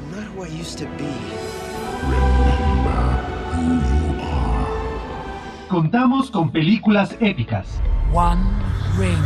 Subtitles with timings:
[0.00, 1.12] I'm not who I used to be.
[5.68, 7.66] Contamos con películas épicas,
[8.12, 8.40] One
[8.96, 9.22] ring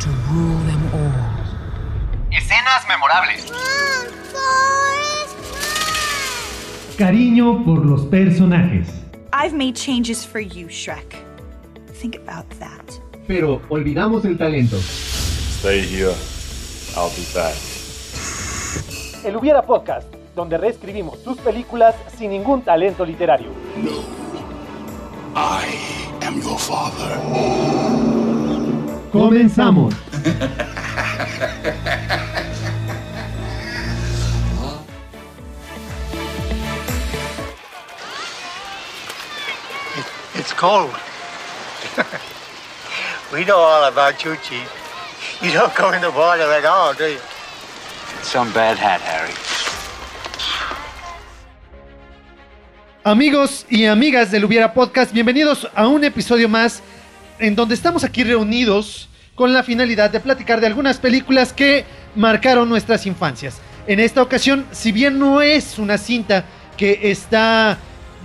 [0.00, 2.30] to rule them all.
[2.30, 3.50] Escenas memorables.
[6.98, 8.88] cariño por los personajes,
[9.32, 11.16] I've made changes for you, Shrek.
[11.94, 12.84] Think about that.
[13.26, 14.76] pero olvidamos el talento.
[14.78, 16.14] Stay here.
[16.96, 17.54] I'll be back.
[19.24, 20.06] El Hubiera Podcast,
[20.38, 23.48] donde reescribimos tus películas sin ningún talento literario.
[25.34, 27.18] I am your father.
[29.10, 29.94] Comenzamos.
[40.36, 40.94] It's cold.
[43.32, 44.70] we know all about you, Chief.
[45.42, 47.18] You don't go in the water at all, do you?
[48.22, 49.47] Some bad hat, Harry.
[53.04, 56.82] Amigos y amigas del Hubiera Podcast, bienvenidos a un episodio más
[57.38, 61.84] en donde estamos aquí reunidos con la finalidad de platicar de algunas películas que
[62.16, 63.60] marcaron nuestras infancias.
[63.86, 66.44] En esta ocasión, si bien no es una cinta
[66.76, 67.78] que está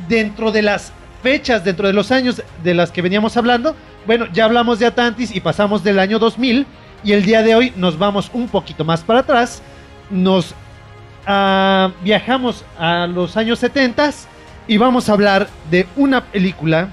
[0.09, 3.75] dentro de las fechas, dentro de los años de las que veníamos hablando,
[4.07, 6.65] bueno, ya hablamos de Atlantis y pasamos del año 2000
[7.03, 9.61] y el día de hoy nos vamos un poquito más para atrás,
[10.09, 10.55] nos
[11.27, 14.32] ah, viajamos a los años 70
[14.67, 16.89] y vamos a hablar de una película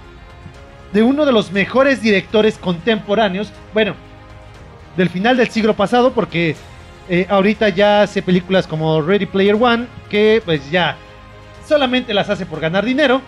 [0.92, 3.94] de uno de los mejores directores contemporáneos, bueno,
[4.96, 6.56] del final del siglo pasado, porque
[7.08, 10.96] eh, ahorita ya hace películas como Ready Player One, que pues ya
[11.66, 13.20] solamente las hace por ganar dinero.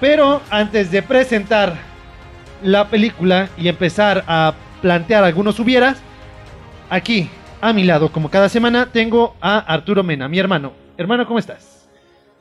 [0.00, 1.76] Pero antes de presentar
[2.62, 5.98] la película y empezar a plantear algunos hubieras,
[6.90, 10.72] aquí a mi lado, como cada semana, tengo a Arturo Mena, mi hermano.
[10.96, 11.81] Hermano, ¿cómo estás?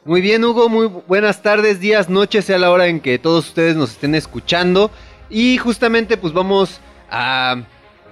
[0.04, 3.76] Muy bien, Hugo, muy buenas tardes, días, noches, sea la hora en que todos ustedes
[3.76, 4.90] nos estén escuchando.
[5.30, 6.82] Y justamente pues vamos
[7.12, 7.58] a,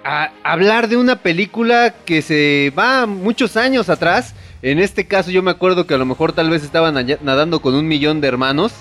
[0.03, 4.35] a hablar de una película que se va muchos años atrás.
[4.61, 7.73] En este caso yo me acuerdo que a lo mejor tal vez estaban nadando con
[7.73, 8.71] un millón de hermanos.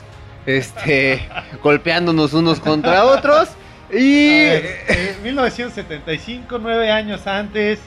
[0.44, 1.26] Este,
[1.62, 3.48] golpeándonos unos contra otros.
[3.90, 4.34] Y...
[4.34, 7.78] eh, 1975, nueve años antes.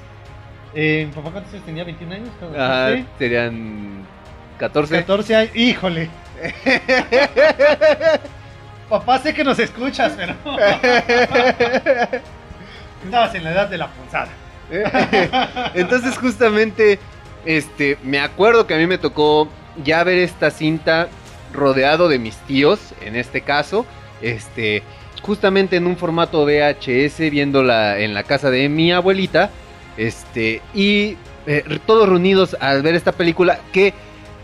[0.73, 1.85] Eh, ¿Mi papá cuántos años tenía?
[1.85, 2.29] ¿21 años?
[2.57, 4.07] ah, serían
[4.61, 4.95] 14.
[4.99, 5.55] 14 años.
[5.55, 6.09] Híjole.
[8.89, 10.35] Papá, sé que nos escuchas, pero.
[13.03, 14.29] Estabas en la edad de la punzada.
[15.73, 16.99] Entonces justamente,
[17.43, 19.49] este, me acuerdo que a mí me tocó
[19.83, 21.07] ya ver esta cinta
[21.51, 23.87] rodeado de mis tíos, en este caso,
[24.21, 24.83] este,
[25.23, 29.49] justamente en un formato VHS, viéndola en la casa de mi abuelita,
[29.97, 31.17] este, y
[31.47, 33.95] eh, todos reunidos al ver esta película que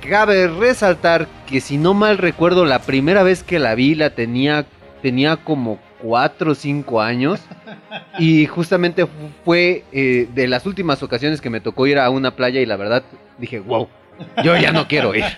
[0.02, 4.66] cabe resaltar que si no mal recuerdo la primera vez que la vi la tenía
[5.02, 7.40] tenía como 4 o 5 años
[8.20, 9.12] y justamente fu-
[9.46, 12.76] fue eh, de las últimas ocasiones que me tocó ir a una playa y la
[12.78, 13.04] verdad
[13.38, 13.88] dije, wow,
[14.44, 15.24] yo ya no quiero ir.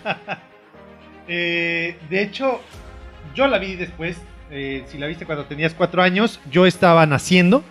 [1.27, 2.59] Eh, de hecho,
[3.35, 4.17] yo la vi después.
[4.49, 7.63] eh, si la viste cuando tenías cuatro años, yo estaba naciendo.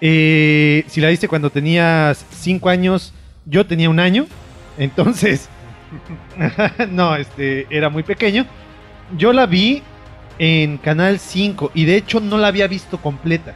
[0.00, 3.12] Si la viste cuando tenías cinco años,
[3.44, 4.26] yo tenía un año.
[4.78, 5.48] Entonces,
[6.90, 8.46] no, este, era muy pequeño.
[9.16, 9.82] Yo la vi
[10.38, 13.54] en Canal 5 y de hecho no la había visto completa.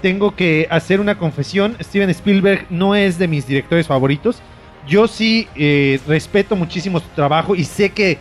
[0.00, 4.42] Tengo que hacer una confesión, Steven Spielberg no es de mis directores favoritos.
[4.88, 8.18] Yo sí eh, respeto muchísimo su trabajo y sé que,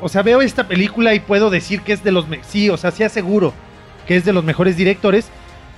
[0.00, 2.92] o sea, veo esta película y puedo decir que es de los, sí, o sea,
[2.92, 3.52] sí aseguro
[4.06, 5.28] que es de los mejores directores,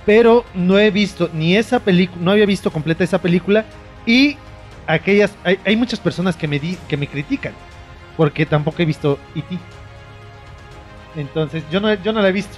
[0.05, 3.65] pero no he visto ni esa película, no había visto completa esa película
[4.05, 4.37] y
[4.87, 7.53] aquellas, hay, hay muchas personas que me, di, que me critican
[8.15, 9.57] porque tampoco he visto E.T.
[11.15, 12.57] Entonces, yo no, yo no la he visto.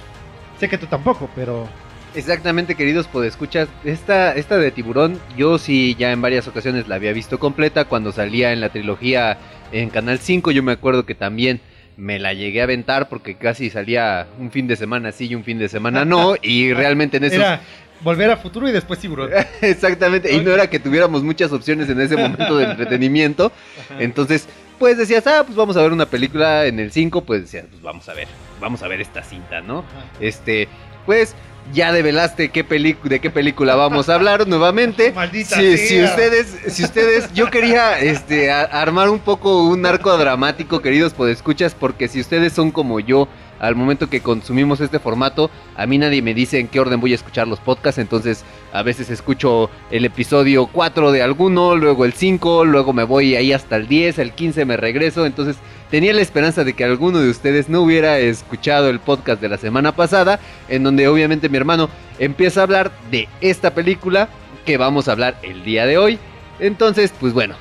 [0.58, 1.68] Sé que tú tampoco, pero
[2.14, 7.12] Exactamente, queridos podescuchas, esta, esta de tiburón, yo sí ya en varias ocasiones la había
[7.12, 9.38] visto completa cuando salía en la trilogía
[9.70, 11.60] en Canal 5, yo me acuerdo que también
[11.96, 15.44] me la llegué a aventar porque casi salía un fin de semana sí y un
[15.44, 17.38] fin de semana no, y realmente en esos...
[17.38, 17.60] era
[18.00, 19.30] volver a futuro y después tiburón.
[19.60, 23.52] Exactamente, y no era que tuviéramos muchas opciones en ese momento de entretenimiento,
[23.98, 24.46] entonces
[24.78, 27.82] pues decías, ah, pues vamos a ver una película en el 5, pues decías, pues
[27.82, 28.26] vamos a ver,
[28.60, 29.84] vamos a ver esta cinta, ¿no?
[30.20, 30.68] Este,
[31.04, 31.34] pues
[31.74, 35.12] ya develaste qué de qué película vamos a hablar nuevamente.
[35.14, 40.16] Maldita si, si ustedes, si ustedes, yo quería este a- armar un poco un arco
[40.16, 43.28] dramático, queridos podescuchas, porque si ustedes son como yo,
[43.60, 47.12] al momento que consumimos este formato, a mí nadie me dice en qué orden voy
[47.12, 52.14] a escuchar los podcasts, entonces a veces escucho el episodio 4 de alguno, luego el
[52.14, 55.56] 5, luego me voy ahí hasta el 10, el 15 me regreso, entonces
[55.90, 59.58] tenía la esperanza de que alguno de ustedes no hubiera escuchado el podcast de la
[59.58, 64.28] semana pasada, en donde obviamente mi hermano empieza a hablar de esta película
[64.64, 66.18] que vamos a hablar el día de hoy.
[66.60, 67.56] Entonces, pues bueno,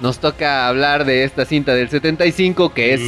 [0.00, 3.00] nos toca hablar de esta cinta del 75 que es...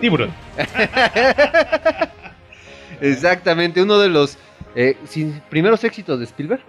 [0.00, 0.30] Tiburón.
[3.00, 4.38] Exactamente, uno de los
[4.74, 4.96] eh,
[5.48, 6.62] primeros éxitos de Spielberg.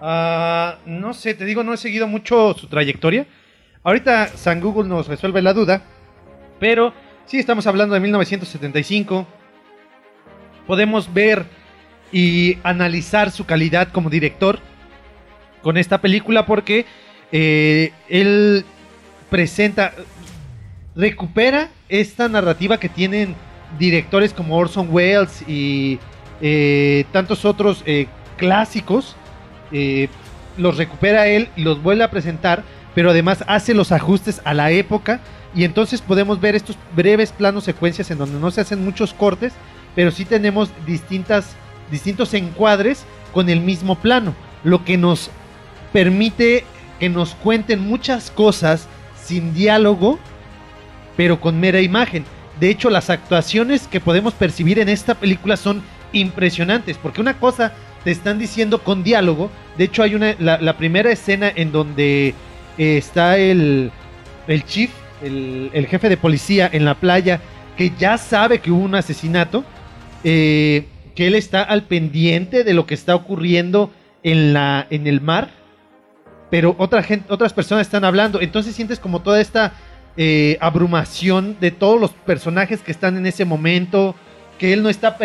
[0.00, 3.26] Ah, no sé, te digo, no he seguido mucho su trayectoria.
[3.82, 5.82] Ahorita San Google nos resuelve la duda,
[6.58, 6.92] pero
[7.26, 9.26] sí estamos hablando de 1975.
[10.66, 11.44] Podemos ver
[12.12, 14.58] y analizar su calidad como director
[15.62, 16.86] con esta película porque
[17.32, 18.64] eh, él
[19.28, 19.92] presenta,
[21.00, 23.34] recupera esta narrativa que tienen
[23.78, 25.98] directores como Orson Welles y
[26.42, 28.06] eh, tantos otros eh,
[28.36, 29.16] clásicos
[29.72, 30.08] eh,
[30.56, 32.64] los recupera él y los vuelve a presentar,
[32.94, 35.20] pero además hace los ajustes a la época
[35.54, 39.52] y entonces podemos ver estos breves planos secuencias en donde no se hacen muchos cortes,
[39.94, 41.54] pero sí tenemos distintas,
[41.90, 45.30] distintos encuadres con el mismo plano, lo que nos
[45.92, 46.64] permite
[46.98, 48.86] que nos cuenten muchas cosas
[49.24, 50.18] sin diálogo,
[51.20, 52.24] pero con mera imagen.
[52.60, 55.82] De hecho, las actuaciones que podemos percibir en esta película son
[56.14, 57.74] impresionantes, porque una cosa
[58.04, 59.50] te están diciendo con diálogo.
[59.76, 62.28] De hecho, hay una la, primera escena en donde
[62.78, 63.92] eh, está el,
[64.46, 67.42] el chief, el, el jefe de policía en la playa,
[67.76, 69.62] que ya sabe que hubo un asesinato,
[70.24, 73.90] eh, que él está al pendiente de lo que está ocurriendo
[74.22, 75.50] en, la, en el mar,
[76.50, 78.40] pero otra gente, otras personas están hablando.
[78.40, 79.74] Entonces sientes como toda esta
[80.22, 84.14] eh, abrumación de todos los personajes que están en ese momento,
[84.58, 85.16] que él no está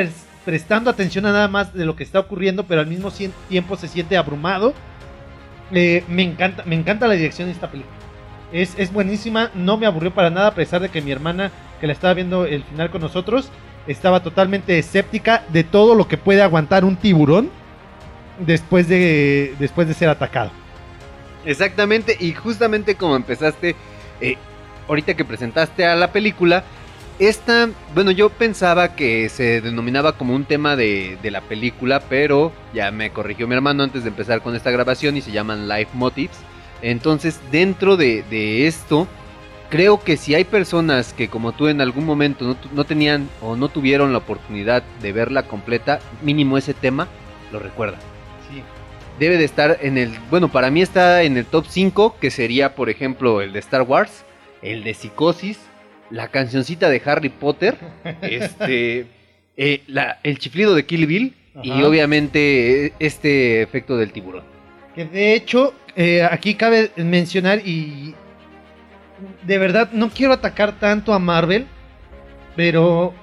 [0.45, 3.11] prestando atención a nada más de lo que está ocurriendo, pero al mismo
[3.49, 4.73] tiempo se siente abrumado.
[5.73, 7.93] Eh, me, encanta, me encanta la dirección de esta película.
[8.53, 11.51] Es, es buenísima, no me aburrió para nada, a pesar de que mi hermana,
[11.81, 13.49] que la estaba viendo el final con nosotros,
[13.87, 17.49] estaba totalmente escéptica de todo lo que puede aguantar un tiburón
[18.39, 20.51] después de, después de ser atacado.
[21.43, 23.75] Exactamente, y justamente como empezaste,
[24.21, 24.37] eh,
[24.87, 26.63] ahorita que presentaste a la película,
[27.17, 32.51] esta, bueno, yo pensaba que se denominaba como un tema de, de la película, pero
[32.73, 35.91] ya me corrigió mi hermano antes de empezar con esta grabación y se llaman Life
[35.93, 36.37] Motives.
[36.81, 39.07] Entonces, dentro de, de esto,
[39.69, 43.55] creo que si hay personas que como tú en algún momento no, no tenían o
[43.55, 47.07] no tuvieron la oportunidad de verla completa, mínimo ese tema,
[47.51, 48.01] lo recuerdan
[48.49, 48.61] Sí.
[49.19, 52.75] debe de estar en el, bueno, para mí está en el top 5, que sería,
[52.75, 54.24] por ejemplo, el de Star Wars,
[54.65, 55.59] el de Psicosis,
[56.09, 57.77] la cancioncita de Harry Potter,
[58.21, 59.05] este,
[59.57, 61.33] eh, la- el chiflido de Kill Bill
[61.63, 64.43] y obviamente eh, este efecto del tiburón.
[64.93, 68.13] Que de hecho, eh, aquí cabe mencionar y
[69.43, 71.65] de verdad no quiero atacar tanto a Marvel,
[72.55, 73.13] pero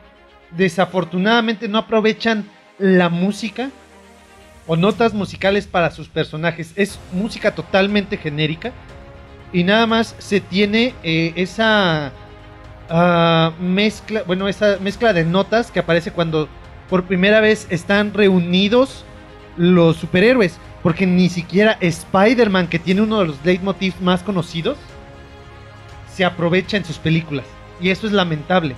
[0.56, 2.44] desafortunadamente no aprovechan
[2.78, 3.70] la música
[4.66, 6.72] o notas musicales para sus personajes.
[6.76, 8.72] Es música totalmente genérica
[9.52, 12.12] y nada más se tiene eh, esa
[12.88, 16.48] ah, mezcla, bueno, esa mezcla de notas que aparece cuando
[16.88, 19.04] por primera vez están reunidos
[19.56, 20.58] los superhéroes.
[20.82, 24.76] Porque ni siquiera Spider-Man, que tiene uno de los leitmotiv más conocidos,
[26.12, 27.46] se aprovecha en sus películas.
[27.80, 28.74] Y eso es lamentable.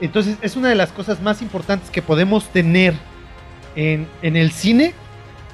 [0.00, 2.94] Entonces es una de las cosas más importantes que podemos tener
[3.74, 4.92] en, en el cine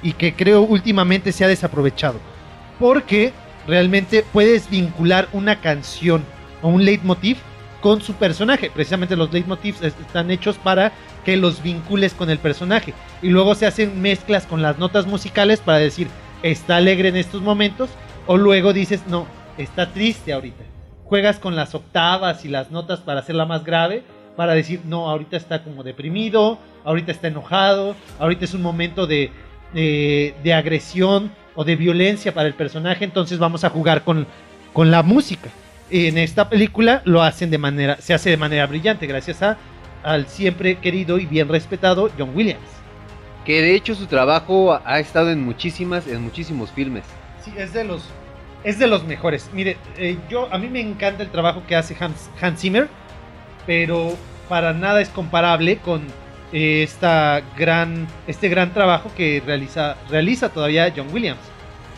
[0.02, 2.18] y que creo últimamente se ha desaprovechado.
[2.80, 3.32] Porque
[3.66, 6.24] realmente puedes vincular una canción
[6.62, 7.38] o un leitmotiv
[7.80, 8.70] con su personaje.
[8.70, 10.92] Precisamente los leitmotivs es- están hechos para
[11.24, 12.94] que los vincules con el personaje.
[13.22, 16.08] Y luego se hacen mezclas con las notas musicales para decir,
[16.42, 17.90] está alegre en estos momentos.
[18.26, 19.26] O luego dices, no,
[19.58, 20.62] está triste ahorita.
[21.04, 24.04] Juegas con las octavas y las notas para hacerla más grave.
[24.36, 29.30] Para decir, no, ahorita está como deprimido, ahorita está enojado, ahorita es un momento de,
[29.74, 33.04] de, de agresión o de violencia para el personaje.
[33.04, 34.26] Entonces vamos a jugar con,
[34.72, 35.50] con la música.
[35.90, 39.58] En esta película lo hacen de manera, se hace de manera brillante, gracias a
[40.02, 42.60] al siempre querido y bien respetado John Williams.
[43.44, 47.04] Que de hecho su trabajo ha estado en muchísimas, en muchísimos filmes.
[47.44, 48.04] Sí, es de los
[48.64, 49.50] es de los mejores.
[49.52, 52.88] Mire, eh, yo a mí me encanta el trabajo que hace Hans, Hans Zimmer,
[53.66, 54.16] pero
[54.48, 56.02] para nada es comparable con
[56.52, 61.40] esta gran este gran trabajo que realiza realiza todavía John Williams,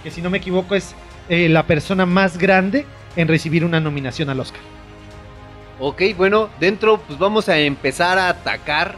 [0.03, 0.95] que si no me equivoco es
[1.29, 4.61] eh, la persona más grande en recibir una nominación al Oscar.
[5.81, 8.97] Ok, bueno, dentro pues vamos a empezar a atacar.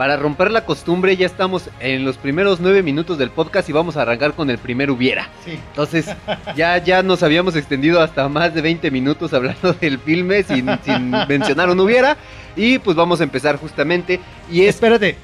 [0.00, 3.98] Para romper la costumbre ya estamos en los primeros nueve minutos del podcast y vamos
[3.98, 5.28] a arrancar con el primer hubiera.
[5.44, 5.58] Sí.
[5.68, 6.06] Entonces
[6.56, 11.10] ya, ya nos habíamos extendido hasta más de 20 minutos hablando del filme sin, sin
[11.28, 12.16] mencionar un hubiera.
[12.56, 14.18] Y pues vamos a empezar justamente.
[14.50, 14.76] Y es...
[14.76, 15.16] Espérate.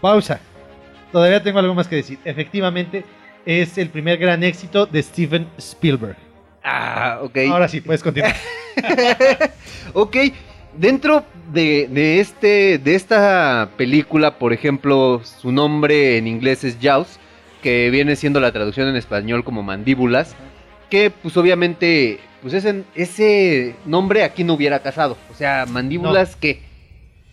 [0.00, 0.38] Pausa.
[1.10, 2.20] Todavía tengo algo más que decir.
[2.24, 3.04] Efectivamente,
[3.44, 6.16] es el primer gran éxito de Steven Spielberg.
[6.62, 7.36] Ah, ok.
[7.50, 8.36] Ahora sí, puedes continuar.
[9.92, 10.16] ok,
[10.78, 17.18] dentro de, de este, de esta película, por ejemplo, su nombre en inglés es Jaws,
[17.62, 20.34] que viene siendo la traducción en español como mandíbulas,
[20.90, 25.16] que pues obviamente, pues ese, ese nombre aquí no hubiera casado.
[25.30, 26.60] O sea, mandíbulas, ¿qué?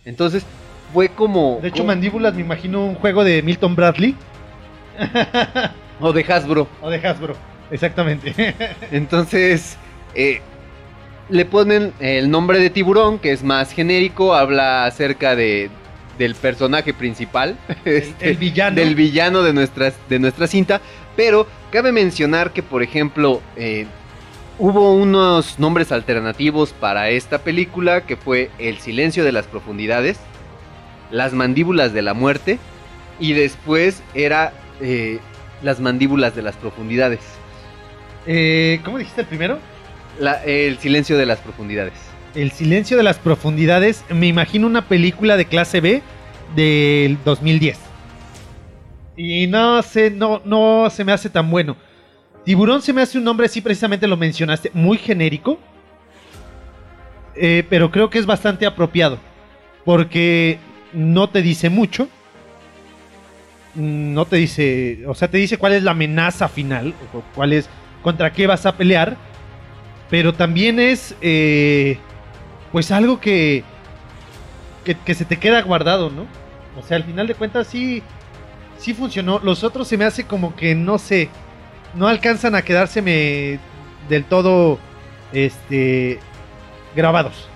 [0.04, 0.44] Entonces,
[0.92, 1.58] fue como...
[1.62, 4.14] De hecho, como- Mandíbulas me imagino un juego de Milton Bradley
[6.00, 6.68] O de Hasbro.
[6.82, 7.34] o de Hasbro.
[7.70, 8.54] Exactamente.
[8.92, 9.76] Entonces,
[10.14, 10.40] eh,
[11.28, 15.70] le ponen el nombre de tiburón, que es más genérico, habla acerca de,
[16.18, 18.76] del personaje principal, este, el villano.
[18.76, 20.80] del villano de, nuestras, de nuestra cinta,
[21.16, 23.86] pero cabe mencionar que, por ejemplo, eh,
[24.58, 30.18] hubo unos nombres alternativos para esta película, que fue El silencio de las profundidades,
[31.10, 32.58] Las mandíbulas de la muerte,
[33.18, 35.18] y después era eh,
[35.62, 37.20] Las mandíbulas de las profundidades.
[38.26, 39.58] Eh, ¿Cómo dijiste el primero?
[40.44, 41.94] El silencio de las profundidades.
[42.34, 44.04] El silencio de las profundidades.
[44.10, 46.02] Me imagino una película de clase B
[46.54, 47.78] del 2010.
[49.16, 51.76] Y no sé, no, no se me hace tan bueno.
[52.44, 55.58] Tiburón se me hace un nombre, sí, precisamente lo mencionaste, muy genérico.
[57.34, 59.18] Eh, pero creo que es bastante apropiado.
[59.84, 60.58] Porque
[60.92, 62.08] no te dice mucho.
[63.74, 65.04] No te dice.
[65.06, 66.94] O sea, te dice cuál es la amenaza final.
[67.12, 67.68] O cuál es.
[68.02, 69.16] contra qué vas a pelear.
[70.10, 71.14] Pero también es.
[71.20, 71.98] eh,
[72.72, 73.64] pues algo que,
[74.84, 75.14] que.
[75.14, 76.26] se te queda guardado, ¿no?
[76.78, 78.02] O sea, al final de cuentas sí.
[78.78, 79.40] Sí funcionó.
[79.42, 81.28] Los otros se me hace como que no sé.
[81.94, 83.58] No alcanzan a quedárseme
[84.08, 84.78] del todo.
[85.32, 86.20] Este.
[86.94, 87.48] grabados.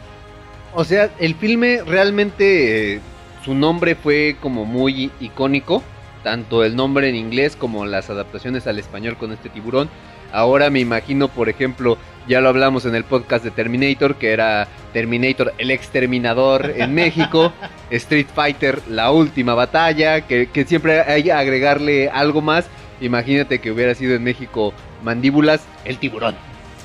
[0.74, 3.00] O sea, el filme realmente eh,
[3.44, 5.82] su nombre fue como muy icónico,
[6.22, 9.88] tanto el nombre en inglés como las adaptaciones al español con este tiburón.
[10.32, 14.68] Ahora me imagino, por ejemplo, ya lo hablamos en el podcast de Terminator, que era
[14.92, 17.52] Terminator el exterminador en México,
[17.90, 22.68] Street Fighter la última batalla, que, que siempre hay que agregarle algo más.
[23.00, 24.72] Imagínate que hubiera sido en México
[25.02, 26.34] Mandíbulas el tiburón.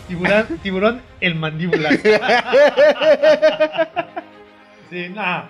[0.08, 1.90] Tiburón, tiburón el mandíbula.
[4.90, 5.50] sí, nada.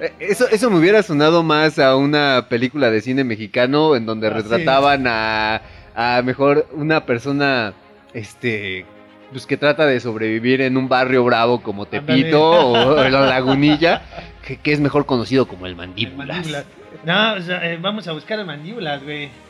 [0.00, 4.28] Eh, Eso, eso me hubiera sonado más a una película de cine mexicano en donde
[4.28, 4.36] Ah, sí.
[4.42, 5.62] retrataban a,
[5.94, 7.74] a mejor una persona,
[8.14, 8.84] este,
[9.30, 14.02] pues que trata de sobrevivir en un barrio bravo como Tepito o, o la Lagunilla,
[14.46, 16.36] que, que es mejor conocido como el Mandíbulas.
[16.36, 16.64] Mandíbula.
[17.04, 19.30] No, o sea, eh, vamos a buscar el mandíbulas, güey.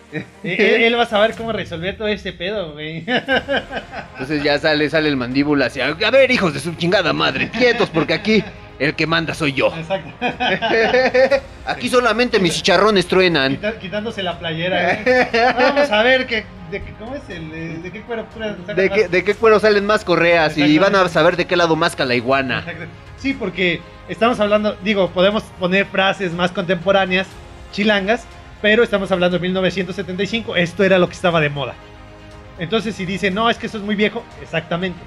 [0.45, 3.03] Eh, él, él va a saber cómo resolver todo este pedo, güey.
[3.07, 7.49] Entonces ya sale, sale el Mandíbulas y a a ver, hijos de su chingada madre,
[7.49, 8.45] quietos porque aquí
[8.79, 9.73] el que manda soy yo.
[9.77, 10.11] Exacto.
[11.67, 13.57] Aquí solamente mis chicharrones truenan.
[13.57, 15.29] Quita- quitándose la playera, güey.
[15.57, 18.27] Vamos a ver qué, de qué, ¿cómo es el, de, de qué cuero
[18.75, 20.57] ¿De qué, ¿De qué cuero salen más correas?
[20.59, 22.61] Y van a saber de qué lado más la iguana.
[22.61, 22.85] Exacto.
[23.19, 27.29] Sí, porque estamos hablando, digo, podemos poner frases más contemporáneas,
[27.71, 28.25] chilangas,
[28.61, 31.75] pero estamos hablando de 1975, esto era lo que estaba de moda.
[32.59, 34.99] Entonces, si dicen, no, es que eso es muy viejo, exactamente.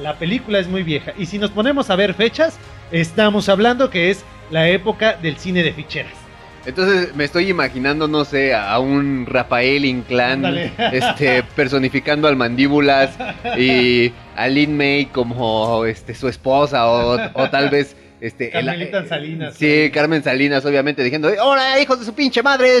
[0.00, 1.12] La película es muy vieja.
[1.16, 2.58] Y si nos ponemos a ver fechas,
[2.92, 6.12] estamos hablando que es la época del cine de ficheras.
[6.66, 10.44] Entonces me estoy imaginando, no sé, a un Rafael Inclán
[10.92, 13.10] este, personificando al mandíbulas
[13.58, 17.96] y a Lin May como este, su esposa o, o tal vez...
[18.20, 19.54] Este, el- Carmelita Salinas.
[19.54, 22.80] Sí, Carmen Salinas, obviamente, diciendo, ¡Hola, hijos de su pinche madre!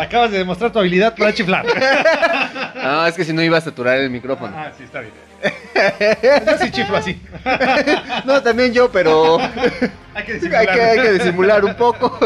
[0.00, 1.66] Acabas de demostrar tu habilidad para chiflar.
[2.82, 4.54] no, es que si no iba a saturar el micrófono.
[4.56, 5.12] Ah, sí, está bien.
[5.42, 7.20] Yo sí chiflo así.
[8.24, 9.38] No, también yo, pero
[10.14, 10.74] Hay que hay disimular.
[10.74, 12.18] que, hay que disimular un poco.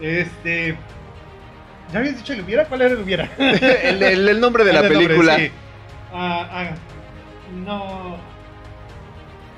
[0.00, 0.76] Este.
[1.92, 2.64] ¿Ya habías dicho el hubiera?
[2.66, 3.28] ¿Cuál era el hubiera?
[3.38, 5.36] el, el- el nombre de la nombre, película.
[5.36, 5.50] sí.
[6.12, 6.70] Ah, ah,
[7.64, 8.16] no.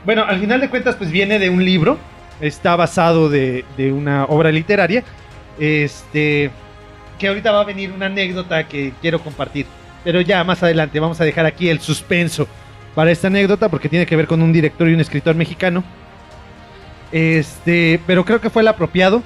[0.05, 1.99] Bueno, al final de cuentas, pues viene de un libro.
[2.41, 5.05] Está basado de, de una obra literaria.
[5.59, 6.51] Este.
[7.19, 9.67] Que ahorita va a venir una anécdota que quiero compartir.
[10.05, 12.49] Pero ya más adelante vamos a dejar aquí el suspenso
[12.95, 15.85] para esta anécdota porque tiene que ver con un director y un escritor mexicano.
[17.11, 19.23] Este, pero creo que fue el apropiado.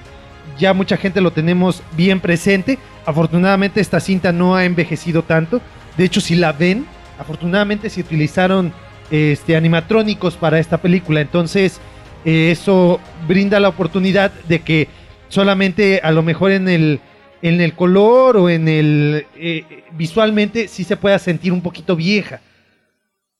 [0.58, 2.78] Ya mucha gente lo tenemos bien presente.
[3.04, 5.60] Afortunadamente esta cinta no ha envejecido tanto.
[5.96, 6.86] De hecho, si la ven,
[7.18, 8.72] afortunadamente se utilizaron
[9.10, 11.20] este, animatrónicos para esta película.
[11.20, 11.80] Entonces,
[12.24, 14.88] eh, eso brinda la oportunidad de que
[15.28, 17.00] solamente a lo mejor en el,
[17.48, 22.40] en el color o en el eh, visualmente sí se pueda sentir un poquito vieja.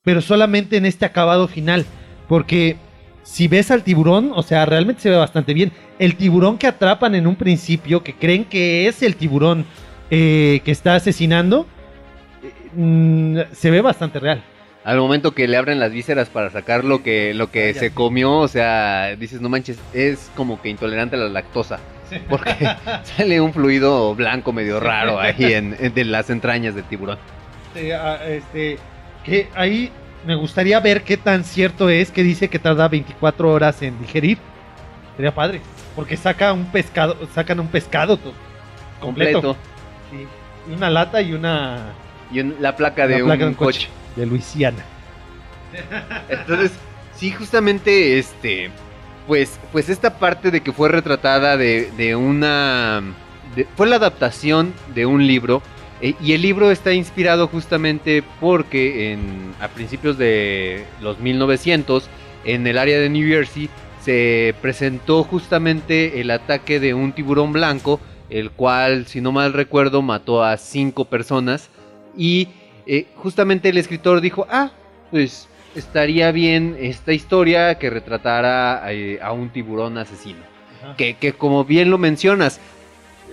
[0.03, 1.85] Pero solamente en este acabado final.
[2.29, 2.77] Porque
[3.23, 5.71] si ves al tiburón, o sea, realmente se ve bastante bien.
[5.99, 9.65] El tiburón que atrapan en un principio, que creen que es el tiburón
[10.09, 11.67] eh, que está asesinando,
[12.43, 14.41] eh, mm, se ve bastante real.
[14.85, 18.37] Al momento que le abren las vísceras para sacar lo que, lo que se comió,
[18.37, 21.79] o sea, dices, no manches, es como que intolerante a la lactosa.
[22.29, 22.51] Porque
[23.03, 27.17] sale un fluido blanco medio raro ahí en, en- de las entrañas del tiburón.
[27.73, 28.77] Este, ah, este,
[29.23, 29.91] que ahí
[30.25, 34.37] me gustaría ver qué tan cierto es que dice que tarda 24 horas en digerir.
[35.15, 35.61] Sería padre,
[35.95, 38.33] porque saca un pescado, sacan un pescado to-
[38.99, 39.41] completo.
[39.41, 39.57] Completo.
[40.11, 41.93] Sí, una lata y una
[42.31, 43.89] Y un- la placa de la un, placa de un coche.
[44.15, 44.83] de Luisiana.
[46.29, 46.71] Entonces,
[47.15, 48.69] sí, justamente este.
[49.27, 53.03] Pues, pues esta parte de que fue retratada de, de una.
[53.75, 55.61] fue la adaptación de un libro.
[56.01, 62.07] eh, y el libro está inspirado justamente porque en, a principios de los 1900,
[62.45, 63.69] en el área de New Jersey,
[64.01, 70.01] se presentó justamente el ataque de un tiburón blanco, el cual, si no mal recuerdo,
[70.01, 71.69] mató a cinco personas.
[72.15, 72.47] Y
[72.85, 74.71] eh, justamente el escritor dijo, ah,
[75.11, 80.39] pues estaría bien esta historia que retratara eh, a un tiburón asesino.
[80.95, 82.59] Que, que como bien lo mencionas,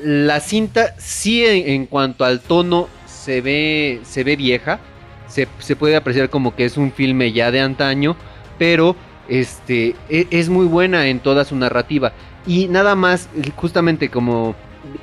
[0.03, 4.81] la cinta sí en, en cuanto al tono se ve, se ve vieja.
[5.29, 8.17] Se, se puede apreciar como que es un filme ya de antaño,
[8.59, 8.95] pero
[9.29, 12.13] este, e- es muy buena en toda su narrativa.
[12.47, 14.55] Y nada más, justamente como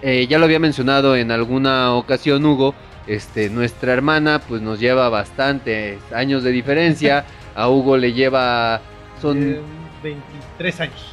[0.01, 2.75] eh, ya lo había mencionado en alguna ocasión Hugo,
[3.07, 7.25] este, nuestra hermana pues nos lleva bastantes años de diferencia.
[7.55, 8.81] A Hugo le lleva,
[9.21, 9.59] son, Eh,
[10.03, 11.05] 23 años.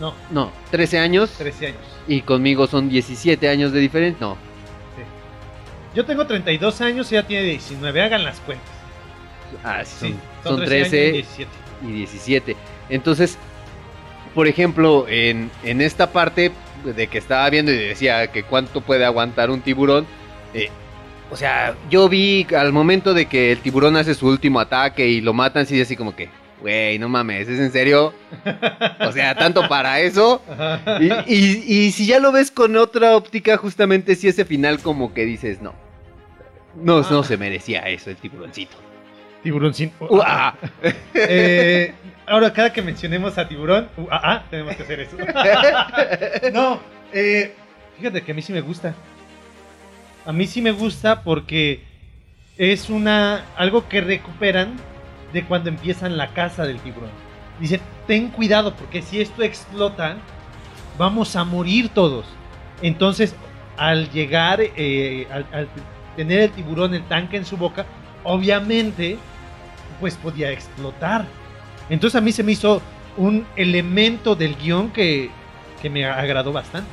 [0.00, 1.30] No, no, 13 años.
[1.38, 1.80] 13 años.
[2.06, 4.18] Y conmigo son 17 años de diferencia.
[4.20, 4.36] No,
[5.94, 8.68] Yo tengo 32 años y ella tiene 19, hagan las cuentas.
[9.64, 11.50] ah, sí, son, Sí, son 13 años 13 y 17.
[11.82, 12.56] y 17.
[12.90, 13.38] Entonces,
[14.34, 16.52] por ejemplo, en, en esta parte
[16.84, 20.06] de que estaba viendo y decía que cuánto puede aguantar un tiburón,
[20.52, 20.68] eh,
[21.30, 25.20] o sea, yo vi al momento de que el tiburón hace su último ataque y
[25.20, 26.28] lo matan, sí, así como que,
[26.60, 28.14] güey, no mames, ¿es en serio?
[29.00, 30.40] O sea, tanto para eso.
[31.00, 35.12] Y, y- y si ya lo ves con otra óptica, justamente si ese final como
[35.12, 35.74] que dices, no,
[36.76, 38.76] no, no se merecía eso el tiburoncito.
[39.42, 39.92] Tiburón sin.
[40.00, 40.54] Uh, ah.
[41.14, 41.92] Eh,
[42.26, 45.16] ahora, cada que mencionemos a tiburón, uh, ah, ah, tenemos que hacer eso.
[46.52, 46.80] no,
[47.12, 47.54] eh,
[47.96, 48.94] fíjate que a mí sí me gusta.
[50.26, 51.84] A mí sí me gusta porque
[52.58, 54.76] es una algo que recuperan
[55.32, 57.10] de cuando empiezan la caza del tiburón.
[57.60, 60.16] Dicen, ten cuidado porque si esto explota,
[60.98, 62.26] vamos a morir todos.
[62.82, 63.34] Entonces,
[63.76, 65.68] al llegar, eh, al, al
[66.16, 67.86] tener el tiburón, el tanque en su boca,
[68.24, 69.18] obviamente,
[70.00, 71.24] pues podía explotar.
[71.88, 72.82] Entonces a mí se me hizo
[73.16, 75.30] un elemento del guion que,
[75.80, 76.90] que me agradó bastante.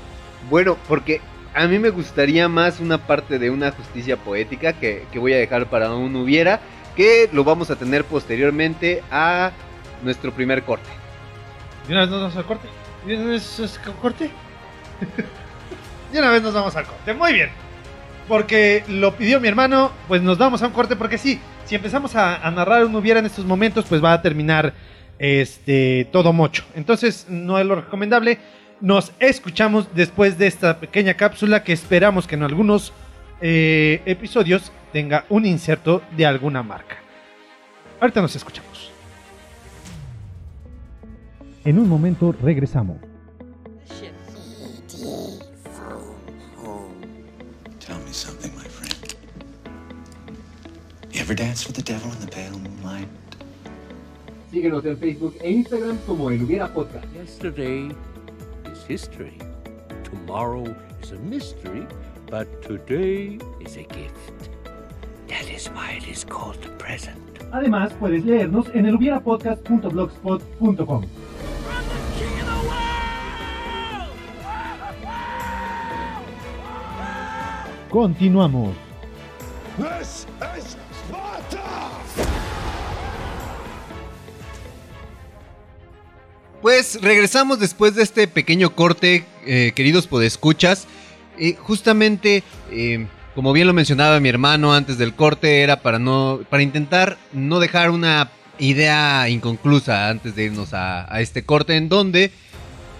[0.50, 1.19] Bueno, porque
[1.53, 5.37] a mí me gustaría más una parte de una justicia poética que, que voy a
[5.37, 6.59] dejar para un hubiera,
[6.95, 9.51] que lo vamos a tener posteriormente a
[10.03, 10.89] nuestro primer corte.
[11.87, 12.67] ¿De una vez nos vamos al corte?
[13.05, 13.61] ¿De una vez
[14.01, 14.29] corte?
[16.11, 17.13] De una vez nos vamos al corte.
[17.13, 17.49] Muy bien.
[18.27, 22.15] Porque lo pidió mi hermano, pues nos vamos a un corte porque sí, si empezamos
[22.15, 24.73] a, a narrar un hubiera en estos momentos, pues va a terminar
[25.19, 26.63] este todo mocho.
[26.75, 28.39] Entonces, no es lo recomendable.
[28.81, 32.91] Nos escuchamos después de esta pequeña cápsula que esperamos que en algunos
[33.41, 36.97] eh, episodios tenga un inserto de alguna marca.
[37.99, 38.91] Ahorita nos escuchamos.
[41.65, 42.97] En un momento regresamos.
[47.79, 49.15] Tell me something, my friend.
[51.12, 53.07] You ever dance with the devil in the pale moonlight?
[54.51, 57.05] Síguenos en Facebook e Instagram como El Hubiera Podcast.
[57.13, 57.89] Yesterday
[58.84, 59.38] is history.
[60.04, 61.86] Tomorrow is a mystery,
[62.28, 64.50] but today is a gift.
[65.28, 67.17] That is why it is called the present.
[67.52, 71.06] Además, puedes leernos en elhubierapodcast.blogspot.com.
[77.89, 78.76] Continuamos.
[79.78, 80.26] This
[80.58, 80.78] is
[86.63, 90.88] Pues regresamos después de este pequeño corte, eh, queridos podescuchas.
[91.38, 96.39] Eh, justamente, eh, como bien lo mencionaba mi hermano antes del corte, era para no,
[96.49, 101.89] para intentar no dejar una idea inconclusa antes de irnos a, a este corte en
[101.89, 102.32] donde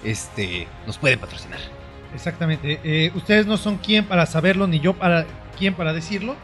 [0.04, 1.62] este, nos pueden patrocinar.
[2.14, 2.82] Exactamente.
[2.84, 5.26] Eh, ustedes no son quien para saberlo, ni yo para
[5.58, 6.36] quien para decirlo.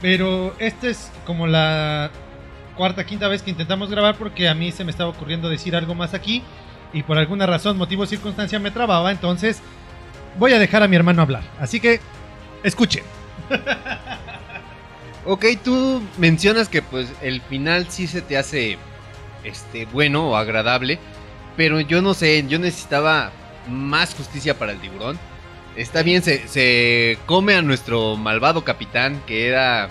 [0.00, 2.10] Pero esta es como la
[2.76, 5.94] cuarta, quinta vez que intentamos grabar porque a mí se me estaba ocurriendo decir algo
[5.94, 6.42] más aquí.
[6.92, 9.10] Y por alguna razón, motivo circunstancia me trababa.
[9.10, 9.60] Entonces
[10.38, 11.42] voy a dejar a mi hermano hablar.
[11.58, 12.00] Así que
[12.62, 13.02] escuchen.
[15.26, 18.76] Ok, tú mencionas que pues el final sí se te hace
[19.42, 20.98] este bueno o agradable,
[21.56, 23.32] pero yo no sé, yo necesitaba
[23.66, 25.18] más justicia para el tiburón.
[25.76, 29.88] Está bien, se, se come a nuestro malvado capitán, que era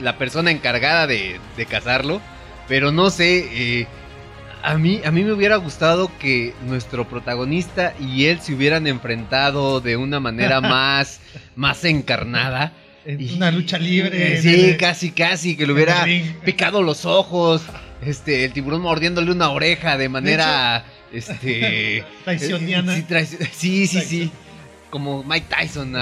[0.00, 2.20] la persona encargada de, de cazarlo,
[2.68, 3.48] pero no sé,
[3.80, 3.86] eh,
[4.62, 9.80] a mí, a mí me hubiera gustado que nuestro protagonista y él se hubieran enfrentado
[9.80, 11.20] de una manera más,
[11.56, 12.72] más encarnada.
[13.06, 14.36] En una lucha libre.
[14.36, 16.04] en Sí, casi, casi, que le hubiera
[16.44, 17.62] picado los ojos.
[18.02, 20.84] Este, el tiburón mordiéndole una oreja de manera.
[21.12, 22.04] este.
[22.26, 22.94] Tysoniana.
[22.94, 24.30] Sí, traici- sí, sí, sí.
[24.90, 25.94] Como Mike Tyson.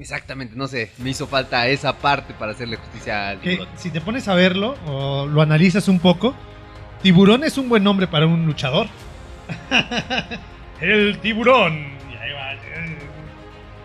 [0.00, 0.90] Exactamente, no sé.
[0.98, 3.68] Me hizo falta esa parte para hacerle justicia al que tiburón.
[3.76, 6.34] si te pones a verlo o lo analizas un poco,
[7.02, 8.88] tiburón es un buen nombre para un luchador.
[10.80, 11.98] el tiburón.
[12.10, 12.50] Y ahí va.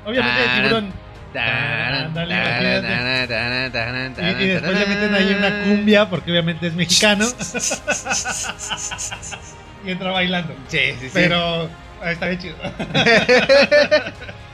[0.05, 0.93] Obviamente el tiburón.
[1.33, 7.25] taran, taran, taran, Y, y después le meten ahí una cumbia porque obviamente es mexicano.
[9.85, 10.53] y entra bailando.
[10.67, 11.11] Sí, sí, sí.
[11.13, 11.69] Pero
[12.03, 12.55] está bien chido.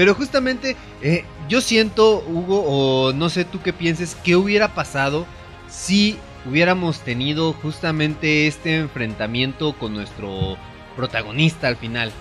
[0.00, 5.26] Pero justamente eh, yo siento, Hugo, o no sé tú qué pienses, qué hubiera pasado
[5.68, 10.56] si hubiéramos tenido justamente este enfrentamiento con nuestro
[10.96, 12.12] protagonista al final.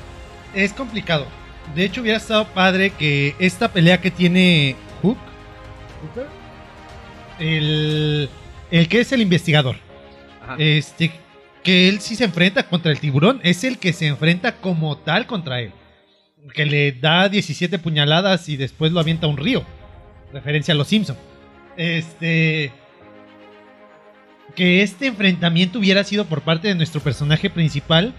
[0.54, 1.26] es complicado.
[1.74, 5.18] De hecho, hubiera estado padre que esta pelea que tiene Hook,
[6.02, 6.28] Hooker,
[7.40, 8.30] el,
[8.72, 9.78] el que es el investigador,
[10.44, 10.58] Ajá.
[10.58, 11.14] este,
[11.64, 15.28] que él sí se enfrenta contra el tiburón, es el que se enfrenta como tal
[15.28, 15.72] contra él.
[16.54, 19.64] Que le da 17 puñaladas y después lo avienta a un río.
[20.34, 21.18] Referencia a los Simpson.
[21.78, 22.72] Este.
[24.56, 28.14] Que este enfrentamiento hubiera sido por parte de nuestro personaje principal.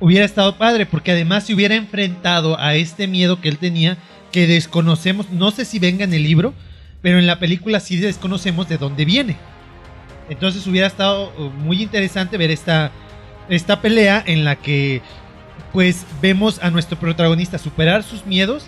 [0.00, 3.98] Hubiera estado padre, porque además se hubiera enfrentado a este miedo que él tenía,
[4.30, 6.54] que desconocemos, no sé si venga en el libro,
[7.02, 9.36] pero en la película sí desconocemos de dónde viene.
[10.28, 12.92] Entonces hubiera estado uh, muy interesante ver esta,
[13.48, 15.00] esta pelea en la que
[15.72, 18.66] pues vemos a nuestro protagonista superar sus miedos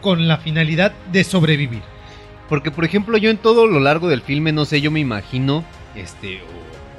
[0.00, 1.82] con la finalidad de sobrevivir.
[2.48, 5.64] Porque, por ejemplo, yo en todo lo largo del filme, no sé, yo me imagino,
[5.94, 6.40] este,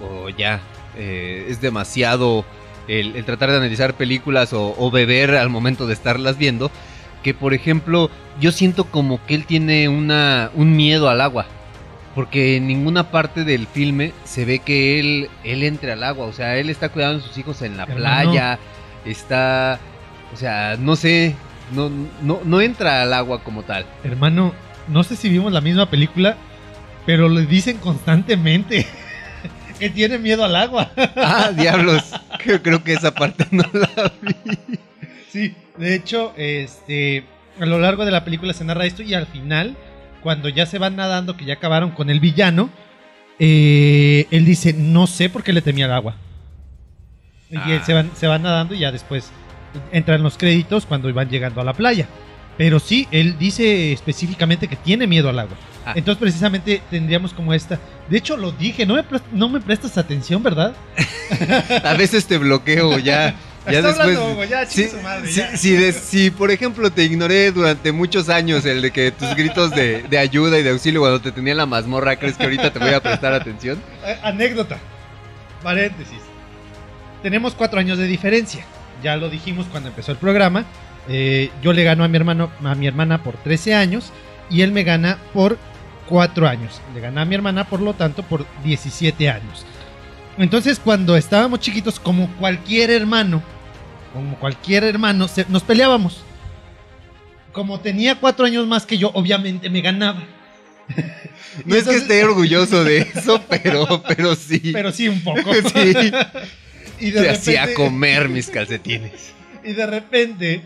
[0.01, 0.61] o, o ya,
[0.97, 2.45] eh, es demasiado
[2.87, 6.71] el, el tratar de analizar películas o, o beber al momento de estarlas viendo,
[7.21, 11.45] que, por ejemplo, yo siento como que él tiene una, un miedo al agua.
[12.15, 16.27] Porque en ninguna parte del filme se ve que él, él entre al agua.
[16.27, 18.59] O sea, él está cuidando a sus hijos en la playa.
[19.05, 19.79] Está.
[20.33, 21.35] O sea, no sé.
[21.73, 21.89] No,
[22.21, 23.85] no, no entra al agua como tal.
[24.03, 24.53] Hermano,
[24.87, 26.37] no sé si vimos la misma película,
[27.05, 28.85] pero le dicen constantemente
[29.79, 30.91] que tiene miedo al agua.
[31.15, 32.13] Ah, diablos.
[32.39, 34.79] Creo, creo que esa parte no la vi.
[35.29, 37.23] Sí, de hecho, este,
[37.59, 39.75] a lo largo de la película se narra esto y al final,
[40.21, 42.69] cuando ya se van nadando, que ya acabaron con el villano,
[43.39, 46.15] eh, él dice, no sé por qué le temía al agua.
[47.67, 49.29] Y él se van, se van nadando y ya después
[49.91, 52.07] entran los créditos cuando van llegando a la playa.
[52.57, 55.55] Pero sí, él dice específicamente que tiene miedo al agua.
[55.85, 55.93] Ah.
[55.95, 57.79] Entonces precisamente tendríamos como esta...
[58.09, 60.73] De hecho lo dije, no me, no me prestas atención, ¿verdad?
[61.83, 63.35] A veces te bloqueo ya.
[63.65, 63.99] Ya Está después.
[64.17, 65.55] hablando, Hugo, ya, si, su madre, si- ya.
[65.57, 69.71] si de- si, por ejemplo, te ignoré durante muchos años el de que tus gritos
[69.71, 72.73] de, de ayuda y de auxilio cuando te tenía en la mazmorra, ¿crees que ahorita
[72.73, 73.81] te voy a prestar atención?
[74.05, 74.77] Eh, Anécdota.
[75.63, 76.17] Paréntesis.
[77.23, 78.65] Tenemos cuatro años de diferencia.
[79.01, 80.65] Ya lo dijimos cuando empezó el programa.
[81.09, 84.11] Eh, yo le gano a mi hermano, a mi hermana por 13 años
[84.49, 85.57] y él me gana por
[86.07, 86.81] 4 años.
[86.93, 89.65] Le gana a mi hermana, por lo tanto, por 17 años.
[90.37, 93.41] Entonces, cuando estábamos chiquitos, como cualquier hermano,
[94.13, 96.23] como cualquier hermano, se- nos peleábamos.
[97.51, 100.23] Como tenía 4 años más que yo, obviamente me ganaba.
[101.65, 104.71] No es que esté orgulloso de eso, pero, pero sí.
[104.73, 105.51] Pero sí, un poco.
[105.53, 106.11] Sí.
[107.07, 109.31] Y de Te hacía repente- comer mis calcetines.
[109.63, 110.61] Y de repente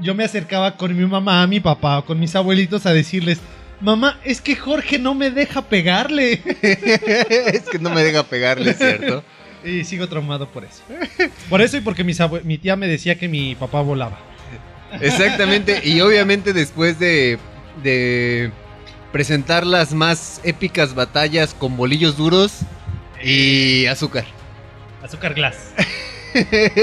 [0.00, 3.38] yo me acercaba con mi mamá, mi papá o con mis abuelitos a decirles,
[3.80, 6.40] mamá, es que Jorge no me deja pegarle.
[6.62, 9.22] es que no me deja pegarle, ¿cierto?
[9.64, 10.82] Y sigo traumado por eso.
[11.48, 14.20] Por eso y porque mis mi tía me decía que mi papá volaba.
[15.00, 17.36] Exactamente, y obviamente después de,
[17.82, 18.52] de
[19.10, 22.60] presentar las más épicas batallas con bolillos duros,
[23.24, 24.24] Y azúcar.
[25.06, 25.56] Azúcar Glass.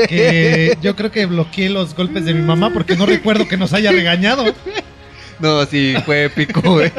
[0.07, 3.73] que yo creo que bloqueé los golpes de mi mamá porque no recuerdo que nos
[3.73, 4.45] haya regañado.
[5.39, 6.91] No, sí, fue épico, güey.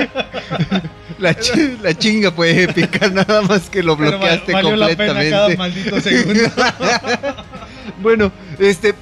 [1.18, 5.14] La, chi- la chinga fue épica, nada más que lo Pero bloqueaste valió la pena
[5.14, 5.30] completamente.
[5.30, 6.42] cada maldito segundo.
[8.02, 8.94] Bueno, este,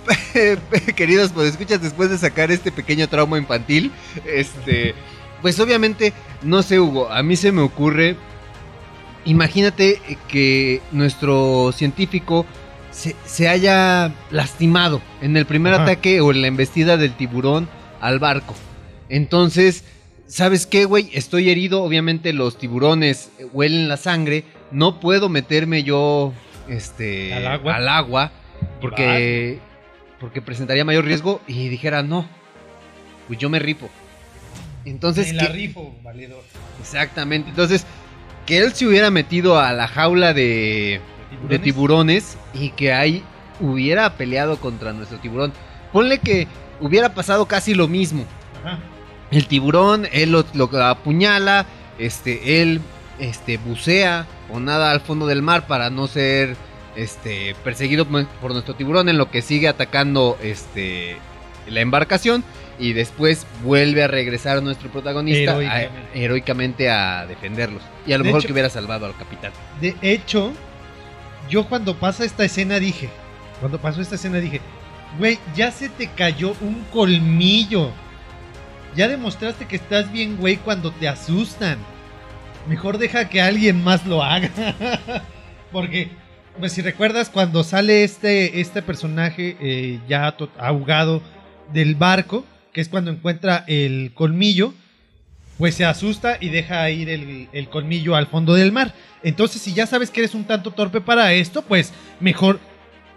[0.96, 3.90] queridos, pues escuchas después de sacar este pequeño trauma infantil,
[4.26, 4.94] este,
[5.40, 8.16] pues obviamente, no sé, Hugo, a mí se me ocurre,
[9.24, 12.46] imagínate que nuestro científico
[12.90, 15.84] se, se haya lastimado en el primer Ajá.
[15.84, 17.68] ataque o en la embestida del tiburón
[18.00, 18.54] al barco.
[19.08, 19.84] Entonces,
[20.26, 21.10] ¿sabes qué, güey?
[21.12, 26.32] Estoy herido, obviamente los tiburones eh, huelen la sangre, no puedo meterme yo,
[26.68, 27.74] este, Al agua.
[27.76, 28.32] al agua
[28.80, 29.58] porque,
[30.20, 32.26] porque presentaría mayor riesgo y dijera, no,
[33.28, 33.88] pues yo me rifo.
[34.84, 36.42] Entonces, Me la ¿qué- rifo, valedor.
[36.80, 37.50] Exactamente.
[37.50, 37.86] Entonces,
[38.46, 41.00] que él se hubiera metido a la jaula de,
[41.48, 43.22] de tiburones y que ahí
[43.60, 45.52] hubiera peleado contra nuestro tiburón.
[45.92, 46.48] Ponle que
[46.80, 48.24] hubiera pasado casi lo mismo.
[48.64, 48.78] Ajá.
[49.30, 51.66] El tiburón, él lo, lo apuñala,
[51.98, 52.80] este, él
[53.18, 56.56] este, bucea o nada al fondo del mar para no ser
[56.96, 61.16] este, perseguido por por nuestro tiburón en lo que sigue atacando este,
[61.66, 62.44] la embarcación
[62.78, 66.90] y después vuelve a regresar nuestro protagonista a- Heroicamente.
[66.90, 67.82] a defenderlos.
[68.06, 69.52] Y a lo De mejor hecho- que hubiera salvado al capitán.
[69.80, 70.52] De hecho,
[71.48, 73.08] yo cuando pasa esta escena dije,
[73.60, 74.60] cuando pasó esta escena dije,
[75.18, 77.90] güey, ya se te cayó un colmillo.
[78.96, 81.78] Ya demostraste que estás bien, güey, cuando te asustan.
[82.68, 84.50] Mejor deja que alguien más lo haga.
[85.72, 86.10] Porque,
[86.58, 91.22] pues si recuerdas, cuando sale este, este personaje eh, ya ahogado
[91.72, 94.74] del barco, que es cuando encuentra el colmillo,
[95.58, 98.94] pues se asusta y deja ir el, colmillo al fondo del mar.
[99.22, 102.58] Entonces, si ya sabes que eres un tanto torpe para esto, pues mejor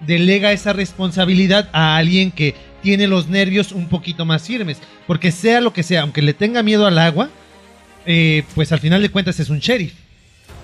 [0.01, 4.79] delega esa responsabilidad a alguien que tiene los nervios un poquito más firmes.
[5.07, 7.29] Porque sea lo que sea, aunque le tenga miedo al agua,
[8.05, 9.93] eh, pues al final de cuentas es un sheriff.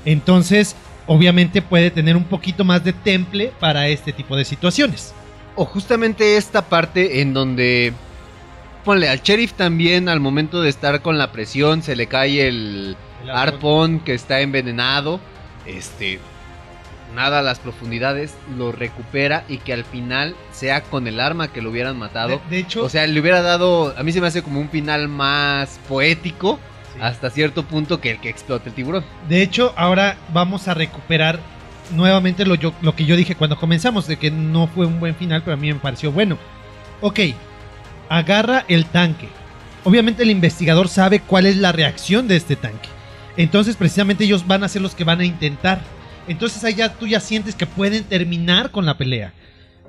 [0.05, 0.75] Entonces,
[1.07, 5.13] obviamente puede tener un poquito más de temple para este tipo de situaciones.
[5.55, 7.93] O justamente esta parte en donde.
[8.83, 12.95] Ponle, al sheriff también al momento de estar con la presión se le cae el,
[13.23, 15.19] El arpón que está envenenado.
[15.67, 16.19] Este.
[17.15, 21.61] Nada a las profundidades, lo recupera y que al final sea con el arma que
[21.61, 22.29] lo hubieran matado.
[22.29, 23.93] De, de hecho, O sea, le hubiera dado.
[23.97, 26.57] A mí se me hace como un final más poético.
[26.99, 29.03] Hasta cierto punto que el que explota el tiburón.
[29.29, 31.39] De hecho, ahora vamos a recuperar
[31.95, 35.15] nuevamente lo, yo- lo que yo dije cuando comenzamos, de que no fue un buen
[35.15, 36.37] final, pero a mí me pareció bueno.
[37.01, 37.19] Ok,
[38.11, 39.29] agarra el tanque.
[39.85, 42.89] Obviamente el investigador sabe cuál es la reacción de este tanque.
[43.37, 45.79] Entonces precisamente ellos van a ser los que van a intentar.
[46.27, 49.31] Entonces ya tú ya sientes que pueden terminar con la pelea.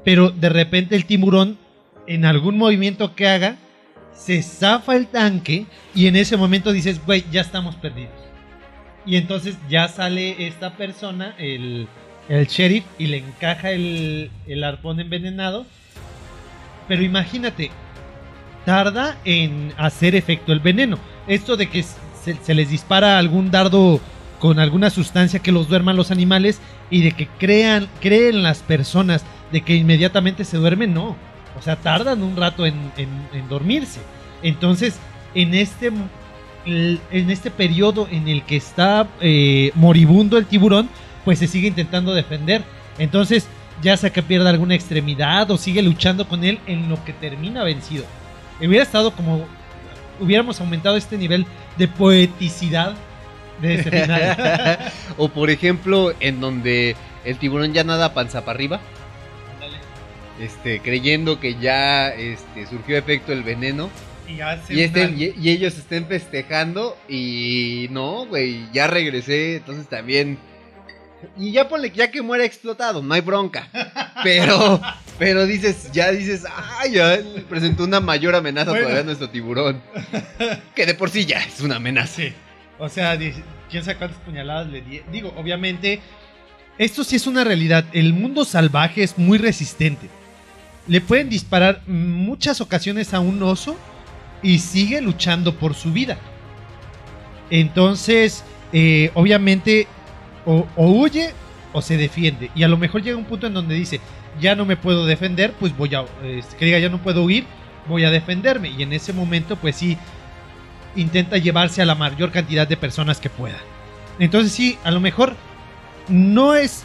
[0.04, 1.58] Pero de repente el tiburón,
[2.06, 3.56] en algún movimiento que haga,
[4.14, 8.12] se zafa el tanque y en ese momento dices, güey, ya estamos perdidos.
[9.04, 11.88] Y entonces ya sale esta persona, el,
[12.28, 15.66] el sheriff, y le encaja el, el arpón envenenado.
[16.86, 17.72] Pero imagínate,
[18.64, 20.98] tarda en hacer efecto el veneno.
[21.26, 24.00] Esto de que se, les dispara algún dardo
[24.38, 29.24] con alguna sustancia que los duerman los animales y de que crean, creen las personas
[29.52, 31.16] de que inmediatamente se duermen, no.
[31.58, 32.74] O sea, tardan un rato en,
[33.48, 34.00] dormirse.
[34.42, 34.96] Entonces,
[35.34, 35.92] en este,
[36.66, 40.88] en este periodo en el que está eh, moribundo el tiburón,
[41.24, 42.62] pues se sigue intentando defender.
[42.98, 43.46] Entonces,
[43.82, 47.64] ya sea que pierda alguna extremidad o sigue luchando con él en lo que termina
[47.64, 48.04] vencido.
[48.60, 49.46] Hubiera estado como.
[50.20, 51.46] Hubiéramos aumentado este nivel
[51.78, 52.94] de poeticidad
[53.60, 54.78] de ese final.
[55.18, 58.80] o por ejemplo, en donde el tiburón ya nada panza para arriba.
[60.40, 63.90] Este, creyendo que ya este, surgió efecto el veneno.
[64.28, 64.40] y,
[64.74, 70.38] Y, estén- y- y ellos estén festejando y no, güey, ya regresé, entonces también...
[71.38, 73.68] Y ya ponle que ya que muera explotado, no hay bronca.
[74.22, 74.80] Pero,
[75.18, 78.82] pero dices, ya dices, ah, ya presentó una mayor amenaza Bueno.
[78.84, 79.82] todavía a nuestro tiburón.
[80.74, 82.16] Que de por sí ya es una amenaza.
[82.16, 82.32] Sí.
[82.78, 85.00] O sea, quién sabe cuántas puñaladas le di.
[85.10, 86.00] Digo, obviamente,
[86.78, 87.84] esto sí es una realidad.
[87.92, 90.08] El mundo salvaje es muy resistente.
[90.88, 93.76] Le pueden disparar muchas ocasiones a un oso
[94.42, 96.18] y sigue luchando por su vida.
[97.50, 99.86] Entonces, eh, obviamente,
[100.46, 101.32] o, o huye
[101.72, 102.50] o se defiende.
[102.54, 104.00] Y a lo mejor llega un punto en donde dice,
[104.40, 107.44] ya no me puedo defender, pues voy a, eh, que diga, ya no puedo huir,
[107.86, 108.70] voy a defenderme.
[108.70, 109.96] Y en ese momento, pues sí,
[110.96, 113.58] intenta llevarse a la mayor cantidad de personas que pueda.
[114.18, 115.34] Entonces sí, a lo mejor
[116.08, 116.84] no es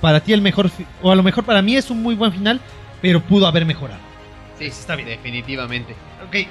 [0.00, 0.70] para ti el mejor,
[1.02, 2.60] o a lo mejor para mí es un muy buen final,
[3.00, 4.00] pero pudo haber mejorado.
[4.58, 5.08] Sí, está bien.
[5.08, 5.94] Definitivamente.
[6.26, 6.46] Ok,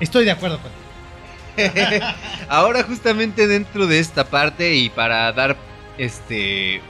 [0.00, 0.83] estoy de acuerdo con
[2.48, 5.56] Ahora justamente dentro de esta parte y para dar
[5.98, 6.80] este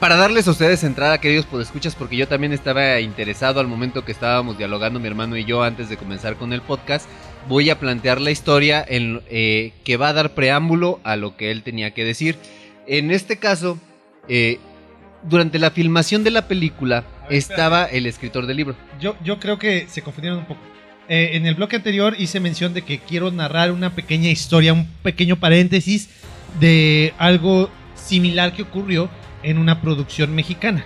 [0.00, 4.12] para darles a ustedes entrada, queridos podescuchas, porque yo también estaba interesado al momento que
[4.12, 7.08] estábamos dialogando mi hermano y yo antes de comenzar con el podcast,
[7.48, 11.50] voy a plantear la historia en, eh, que va a dar preámbulo a lo que
[11.50, 12.36] él tenía que decir.
[12.86, 13.76] En este caso,
[14.28, 14.60] eh,
[15.24, 18.76] durante la filmación de la película estaba el escritor del libro.
[19.00, 20.60] Yo, yo creo que se confundieron un poco.
[21.08, 24.86] Eh, en el bloque anterior hice mención de que quiero narrar una pequeña historia, un
[25.02, 26.10] pequeño paréntesis
[26.60, 29.08] de algo similar que ocurrió
[29.42, 30.84] en una producción mexicana.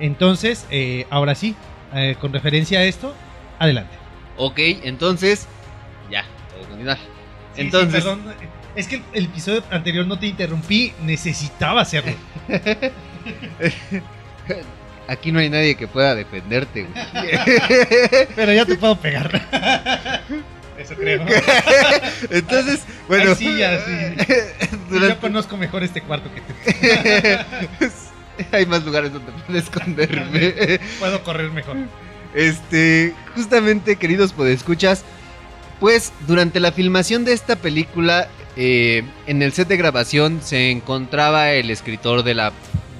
[0.00, 1.54] Entonces, eh, ahora sí,
[1.94, 3.14] eh, con referencia a esto,
[3.58, 3.94] adelante.
[4.36, 5.48] Ok, entonces,
[6.10, 6.98] ya, puedo continuar.
[7.54, 8.34] Sí, Entonces, sí, perdón,
[8.76, 12.12] es que el, el episodio anterior no te interrumpí, necesitaba hacerlo.
[15.08, 16.84] Aquí no hay nadie que pueda defenderte.
[16.84, 17.04] güey.
[18.36, 19.42] Pero ya te puedo pegar.
[20.78, 21.24] Eso creo.
[22.30, 23.30] Entonces, bueno.
[23.30, 23.92] Ay, sí, ya, sí.
[24.88, 26.40] Durante- Yo conozco mejor este cuarto que
[27.88, 28.46] tú.
[28.52, 30.78] hay más lugares donde puedo esconderme.
[31.00, 31.76] Puedo correr mejor.
[32.34, 35.02] Este, justamente, queridos podescuchas,
[35.80, 41.50] pues durante la filmación de esta película, eh, en el set de grabación se encontraba
[41.52, 42.52] el escritor de la,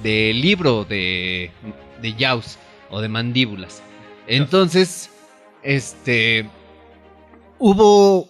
[0.03, 1.51] del libro de,
[2.01, 2.57] de Jaws
[2.89, 3.81] o de Mandíbulas.
[4.27, 5.09] Entonces,
[5.63, 6.49] este,
[7.57, 8.27] hubo,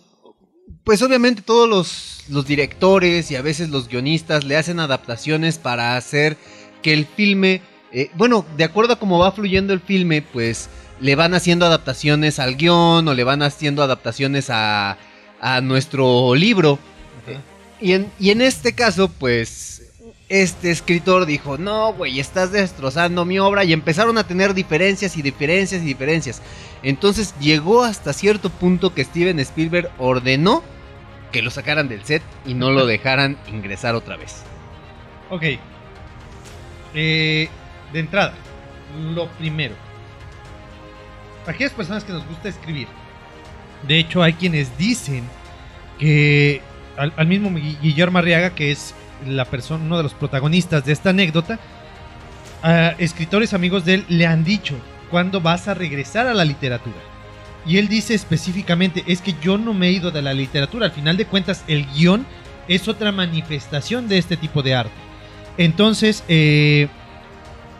[0.83, 5.97] pues obviamente todos los, los directores y a veces los guionistas le hacen adaptaciones para
[5.97, 6.37] hacer
[6.81, 10.69] que el filme, eh, bueno, de acuerdo a cómo va fluyendo el filme, pues
[11.01, 14.97] le van haciendo adaptaciones al guion o le van haciendo adaptaciones a,
[15.39, 16.79] a nuestro libro.
[17.81, 19.78] Y en, y en este caso, pues,
[20.29, 25.21] este escritor dijo, no, güey, estás destrozando mi obra y empezaron a tener diferencias y
[25.23, 26.41] diferencias y diferencias.
[26.83, 30.63] Entonces llegó hasta cierto punto que Steven Spielberg ordenó
[31.31, 34.43] que lo sacaran del set y no lo dejaran ingresar otra vez.
[35.29, 35.43] Ok.
[36.93, 37.49] Eh,
[37.93, 38.33] de entrada,
[39.13, 39.75] lo primero.
[41.45, 42.87] Para aquellas personas que nos gusta escribir.
[43.87, 45.23] De hecho, hay quienes dicen
[45.99, 46.61] que
[46.97, 48.93] al, al mismo Gui- Guillermo Arriaga, que es
[49.27, 51.59] la persona, uno de los protagonistas de esta anécdota,
[52.61, 54.75] a escritores amigos de él le han dicho
[55.09, 56.97] cuándo vas a regresar a la literatura.
[57.65, 60.87] Y él dice específicamente, es que yo no me he ido de la literatura.
[60.87, 62.25] Al final de cuentas, el guion
[62.67, 64.91] es otra manifestación de este tipo de arte.
[65.57, 66.87] Entonces, eh,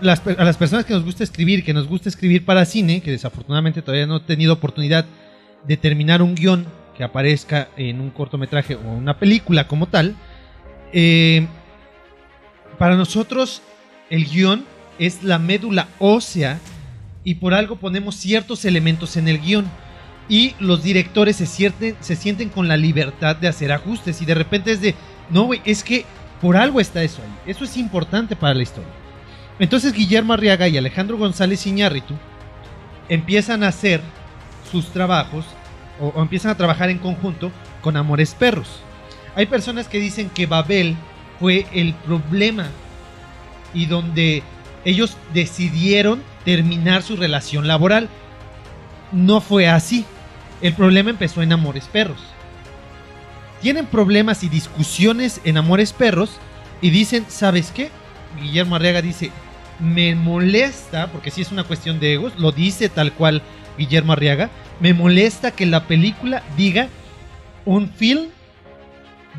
[0.01, 3.81] a las personas que nos gusta escribir, que nos gusta escribir para cine, que desafortunadamente
[3.81, 5.05] todavía no he tenido oportunidad
[5.65, 10.15] de terminar un guion que aparezca en un cortometraje o una película como tal,
[10.93, 11.47] eh,
[12.77, 13.61] para nosotros
[14.09, 14.65] el guion
[14.97, 16.59] es la médula ósea
[17.23, 19.65] y por algo ponemos ciertos elementos en el guion.
[20.27, 21.45] Y los directores se
[22.15, 24.21] sienten, con la libertad de hacer ajustes.
[24.21, 24.93] Y de repente es de,
[25.31, 26.05] no, güey, es que
[26.39, 27.51] por algo está eso ahí.
[27.51, 28.91] Eso es importante para la historia.
[29.57, 32.13] Entonces Guillermo Arriaga y Alejandro González Iñárritu
[33.09, 34.01] empiezan a hacer
[34.71, 35.45] sus trabajos
[35.99, 38.83] o, o empiezan a trabajar en conjunto con Amores Perros.
[39.35, 40.95] Hay personas que dicen que Babel
[41.39, 42.67] fue el problema
[43.73, 44.43] y donde
[44.85, 48.09] ellos decidieron terminar su relación laboral.
[49.11, 50.05] No fue así.
[50.61, 52.19] El problema empezó en Amores Perros.
[53.61, 56.31] Tienen problemas y discusiones en Amores Perros
[56.81, 57.89] y dicen, ¿sabes qué?
[58.41, 59.31] Guillermo Arriaga dice,
[59.79, 63.41] me molesta, porque si es una cuestión de egos, lo dice tal cual
[63.77, 66.87] Guillermo Arriaga, me molesta que la película diga
[67.65, 68.27] un film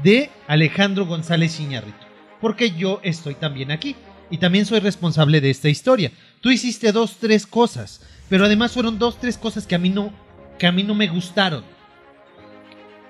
[0.02, 2.06] de Alejandro González Iñárritu,
[2.40, 3.96] porque yo estoy también aquí
[4.30, 6.12] y también soy responsable de esta historia.
[6.40, 10.12] Tú hiciste dos, tres cosas, pero además fueron dos, tres cosas que a mí no,
[10.58, 11.64] que a mí no me gustaron.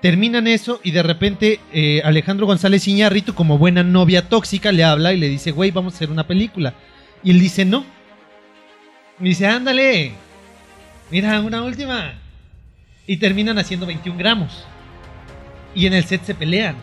[0.01, 5.13] Terminan eso y de repente eh, Alejandro González Iñárritu, como buena novia tóxica, le habla
[5.13, 6.73] y le dice, güey, vamos a hacer una película.
[7.23, 7.85] Y él dice, no.
[9.19, 10.13] Me dice, ándale.
[11.11, 12.13] Mira, una última.
[13.05, 14.65] Y terminan haciendo 21 gramos.
[15.73, 16.75] Y en el set se pelean.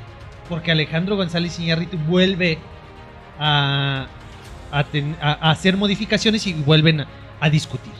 [0.49, 2.59] Porque Alejandro González Iñárritu vuelve
[3.39, 4.07] a,
[4.71, 7.05] hacer modificaciones y vuelven
[7.41, 7.93] a, discutir.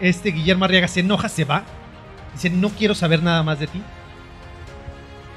[0.00, 1.64] Este Guillermo Arriaga se enoja, se va.
[2.32, 3.82] Dice, no quiero saber nada más de ti.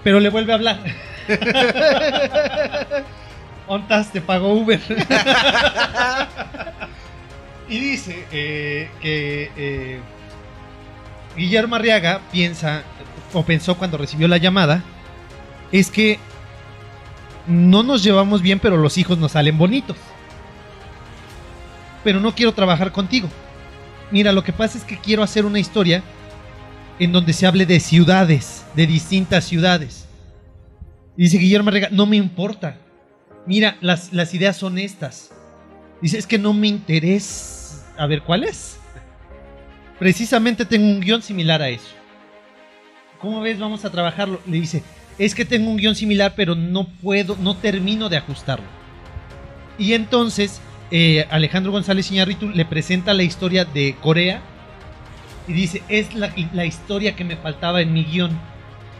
[0.03, 0.79] Pero le vuelve a hablar.
[3.67, 4.79] Ontas, te pago Uber.
[7.69, 9.99] y dice eh, que eh,
[11.35, 12.83] Guillermo Arriaga piensa,
[13.33, 14.83] o pensó cuando recibió la llamada,
[15.71, 16.19] es que
[17.47, 19.97] no nos llevamos bien, pero los hijos nos salen bonitos.
[22.03, 23.29] Pero no quiero trabajar contigo.
[24.11, 26.03] Mira, lo que pasa es que quiero hacer una historia
[26.99, 30.07] en donde se hable de ciudades, de distintas ciudades.
[31.17, 32.77] Dice Guillermo Arriaga, no me importa.
[33.45, 35.31] Mira, las, las ideas son estas.
[36.01, 37.85] Dice, es que no me interesa.
[37.97, 38.77] A ver, ¿cuál es?
[39.99, 42.02] Precisamente tengo un guion similar a eso.
[43.23, 43.57] ¿Cómo ves?
[43.57, 44.41] Vamos a trabajarlo.
[44.45, 44.83] Le dice,
[45.17, 48.65] es que tengo un guion similar, pero no puedo, no termino de ajustarlo.
[49.77, 50.59] Y entonces
[50.91, 54.41] eh, Alejandro González Iñárritu le presenta la historia de Corea
[55.47, 58.37] y dice, es la, historia que me faltaba en mi guion.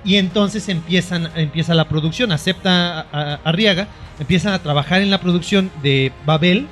[0.06, 3.02] Y entonces empiezan, empieza la producción, acepta
[3.44, 3.90] Arriaga,
[4.22, 6.68] empiezan a trabajar en la producción de Babel,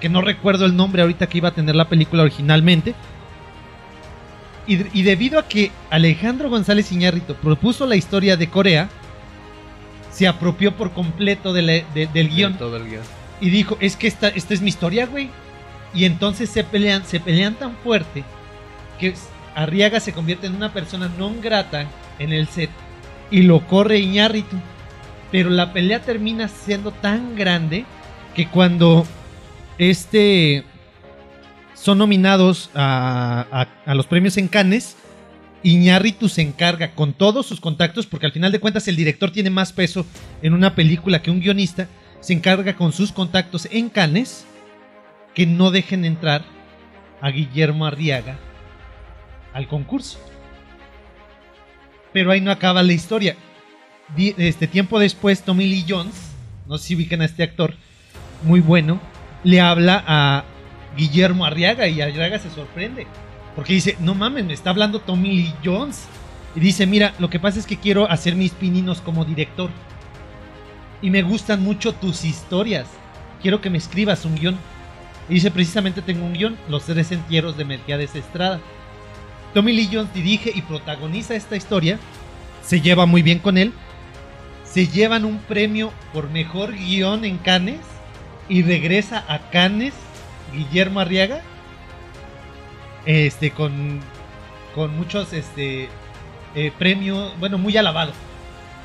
[0.00, 2.94] que no recuerdo el nombre ahorita que iba a tener la película originalmente.
[4.66, 8.88] Y, y debido a que Alejandro González Iñárritu propuso la historia de Corea,
[10.10, 12.54] se apropió por completo de la- de- del guion.
[12.58, 13.02] Todo el guion.
[13.40, 15.28] Y dijo, es que esta, esta es mi historia, güey.
[15.94, 18.24] Y entonces se pelean, se pelean tan fuerte
[18.98, 19.14] que
[19.54, 21.86] Arriaga se convierte en una persona non grata
[22.18, 22.68] en el set
[23.30, 24.56] y lo corre Iñárritu.
[25.30, 27.84] Pero la pelea termina siendo tan grande
[28.34, 29.06] que cuando
[29.78, 30.64] este
[31.76, 34.96] son nominados a, a- los premios en Cannes,
[35.62, 39.50] Iñárritu se encarga con todos sus contactos, porque al final de cuentas el director tiene
[39.50, 40.04] más peso
[40.42, 41.88] en una película que un guionista,
[42.20, 44.44] se encarga con sus contactos en Cannes
[45.34, 46.42] que no dejen entrar
[47.20, 48.38] a Guillermo Arriaga
[49.52, 50.18] al concurso.
[52.12, 53.36] Pero ahí no acaba la historia.
[54.16, 56.14] Este tiempo después, Tommy Lee Jones,
[56.66, 57.74] no sé si ubican a este actor,
[58.42, 59.00] muy bueno,
[59.44, 60.44] le habla a
[60.96, 63.06] Guillermo Arriaga y Arriaga se sorprende.
[63.54, 66.04] Porque dice, no mames, me está hablando Tommy Lee Jones.
[66.54, 69.70] Y dice, mira, lo que pasa es que quiero hacer mis pininos como director.
[71.02, 72.86] Y me gustan mucho tus historias.
[73.42, 74.58] Quiero que me escribas un guion.
[75.28, 78.60] Y dice, precisamente tengo un guion, Los tres entierros de Melquiades Estrada.
[79.54, 81.98] Tommy Lee Jones dirige y protagoniza esta historia.
[82.62, 83.72] Se lleva muy bien con él.
[84.64, 87.80] Se llevan un premio por mejor guion en Cannes.
[88.48, 89.94] Y regresa a Cannes
[90.52, 91.40] Guillermo Arriaga.
[93.04, 94.00] Este, con,
[94.74, 95.88] con muchos este,
[96.54, 98.12] eh, premios, bueno, muy alabado.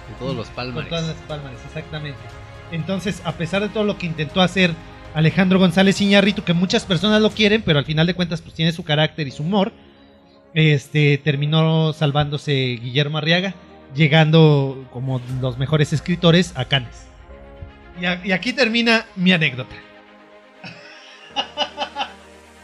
[0.07, 0.89] Con todos los palmares.
[0.89, 2.20] Con todas las palmares, exactamente.
[2.72, 4.74] Entonces, a pesar de todo lo que intentó hacer
[5.16, 8.72] Alejandro González Iñárritu, que muchas personas lo quieren, pero al final de cuentas pues tiene
[8.72, 9.74] su carácter y su humor,
[10.53, 13.55] este terminó salvándose Guillermo Arriaga,
[13.95, 17.07] llegando como los mejores escritores a Cannes.
[17.99, 19.76] Y, a- y aquí termina mi anécdota.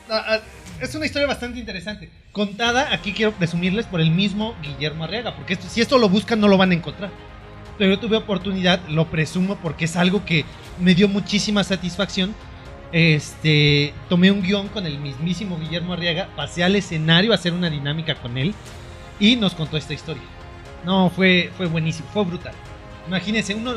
[0.10, 0.40] Ah, ah,
[0.80, 2.10] es una historia bastante interesante.
[2.32, 6.48] Contada, aquí quiero presumirles por el mismo Guillermo Arriaga, porque si esto lo buscan no
[6.48, 7.12] lo van a encontrar.
[7.78, 10.46] Pero yo tuve oportunidad, lo presumo porque es algo que
[10.80, 12.34] me dio muchísima satisfacción.
[12.92, 17.70] Este, tomé un guion con el mismísimo Guillermo Arriaga, pasé al escenario a hacer una
[17.70, 18.54] dinámica con él
[19.20, 20.24] y nos contó esta historia.
[20.86, 22.54] No, fue, fue buenísimo, fue brutal.
[23.08, 23.74] Imagínense, uno,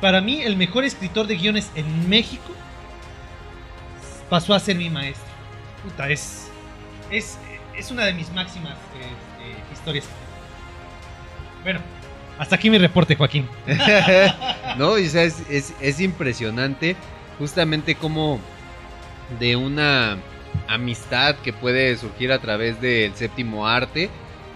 [0.00, 2.50] para mí el mejor escritor de guiones en México
[4.34, 5.28] pasó a ser mi maestro.
[5.84, 6.48] Puta, es,
[7.08, 7.38] es,
[7.78, 10.06] es una de mis máximas este, historias.
[11.62, 11.78] Bueno,
[12.36, 13.48] hasta aquí mi reporte, Joaquín.
[14.76, 16.96] no, o sea, es, es- es impresionante
[17.38, 18.40] justamente como
[19.38, 20.18] de una
[20.66, 24.10] amistad que puede surgir a través del séptimo arte,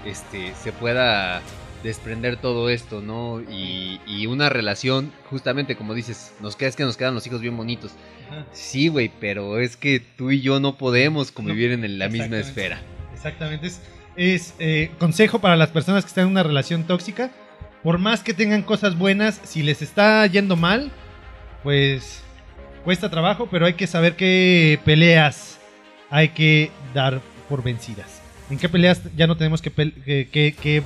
[0.04, 1.40] este, se pueda
[1.82, 3.40] desprender todo esto, ¿no?
[3.40, 7.40] Y, y una relación, justamente como dices, nos queda, es que nos quedan los hijos
[7.40, 7.92] bien bonitos.
[8.30, 8.44] Ajá.
[8.52, 12.80] Sí, güey, pero es que tú y yo no podemos convivir en la misma esfera.
[13.14, 13.66] Exactamente.
[13.68, 13.80] Es,
[14.16, 17.30] es, eh, consejo para las personas que están en una relación tóxica.
[17.82, 20.90] Por más que tengan cosas buenas, si les está yendo mal,
[21.62, 22.22] pues
[22.84, 25.58] cuesta trabajo, pero hay que saber qué peleas
[26.10, 28.20] hay que dar por vencidas.
[28.50, 30.82] En qué peleas ya no tenemos que- que- que,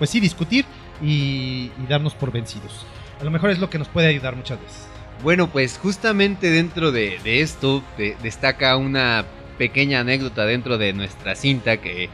[0.00, 0.64] pues sí, discutir
[1.00, 2.84] y, y darnos por vencidos.
[3.20, 4.88] A lo mejor es lo que nos puede ayudar muchas veces.
[5.22, 9.26] Bueno, pues justamente dentro de, de esto de- destaca una
[9.58, 12.08] pequeña anécdota dentro de nuestra cinta que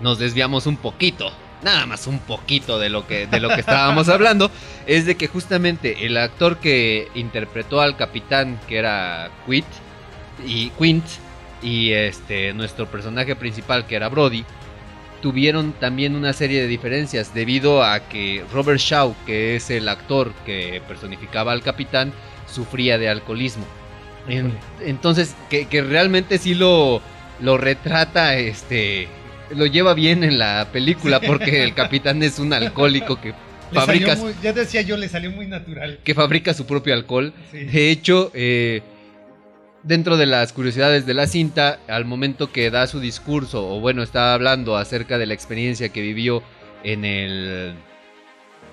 [0.00, 1.32] nos desviamos un poquito,
[1.64, 4.50] nada más un poquito de lo que, de lo que estábamos hablando,
[4.86, 9.66] es de que justamente el actor que interpretó al capitán, que era Quint,
[10.46, 11.04] y Quint,
[11.60, 14.44] y este nuestro personaje principal, que era Brody,
[15.22, 20.32] tuvieron también una serie de diferencias debido a que Robert Shaw, que es el actor
[20.44, 22.12] que personificaba al capitán,
[22.46, 23.64] sufría de alcoholismo.
[24.28, 24.52] En-
[24.84, 27.00] entonces, que, que realmente sí lo,
[27.40, 29.08] lo retrata, este,
[29.56, 33.32] lo lleva bien en la película porque el capitán es un alcohólico que
[33.72, 35.98] fabricas, muy- ya decía yo, le salió muy natural.
[36.04, 37.32] que fabrica su propio alcohol.
[37.50, 37.64] Sí.
[37.64, 38.82] De hecho, eh,
[39.82, 44.02] dentro de las curiosidades de la cinta, al momento que da su discurso, o bueno,
[44.02, 46.42] está hablando acerca de la experiencia que vivió
[46.84, 47.74] en el...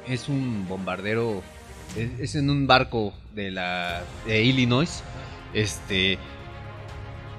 [0.08, 1.44] Es un bombardero,
[1.96, 5.04] es, es en un barco de la de Illinois.
[5.54, 6.18] Este,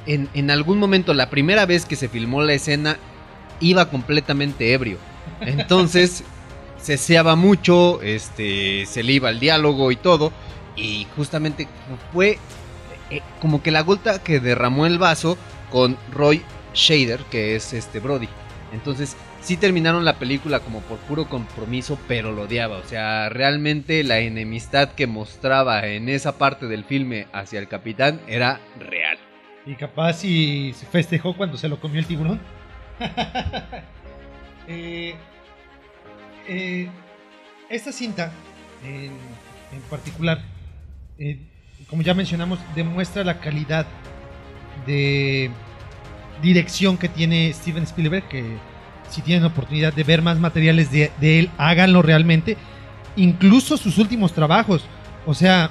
[0.07, 2.97] en, en algún momento, la primera vez que se filmó la escena,
[3.61, 4.99] iba completamente ebrio.
[5.41, 6.25] Entonces,
[6.81, 10.33] ceseaba mucho, este, se le iba el diálogo y todo.
[10.77, 11.67] Y justamente
[12.13, 12.39] fue
[13.11, 15.37] eh, como que la gota que derramó el vaso
[15.71, 16.43] con Roy
[16.75, 18.29] Shader, que es este Brody.
[18.73, 22.77] Entonces, sí terminaron la película como por puro compromiso, pero lo odiaba.
[22.79, 28.21] O sea, realmente la enemistad que mostraba en esa parte del filme hacia el capitán
[28.29, 29.19] era real.
[29.67, 32.41] Y capaz si se festejó cuando se lo comió el tiburón.
[34.73, 35.17] Eh,
[36.47, 36.89] eh,
[37.69, 38.31] esta cinta,
[38.85, 39.11] en,
[39.73, 40.43] en particular,
[41.91, 43.85] como ya mencionamos, demuestra la calidad
[44.87, 45.51] de
[46.41, 48.57] dirección que tiene Steven Spielberg, que
[49.11, 52.57] si tienen oportunidad de ver más materiales de, él, háganlo realmente.
[53.17, 54.85] Incluso sus últimos trabajos.
[55.27, 55.71] O sea,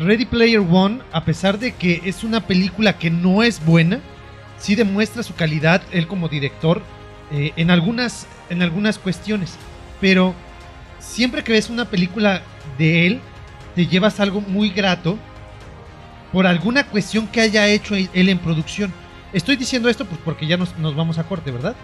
[0.00, 4.00] Ready Player One, a pesar de que es una película que no es buena,
[4.58, 6.82] sí demuestra su calidad él como director
[7.30, 9.54] eh, en, algunas, en algunas cuestiones.
[10.00, 10.34] Pero
[10.98, 12.42] siempre que ves una película
[12.78, 13.20] de él,
[13.76, 15.18] te llevas algo muy grato
[16.32, 18.92] por alguna cuestión que haya hecho él en producción.
[19.32, 21.74] Estoy diciendo esto pues porque ya nos, nos vamos a corte, ¿verdad?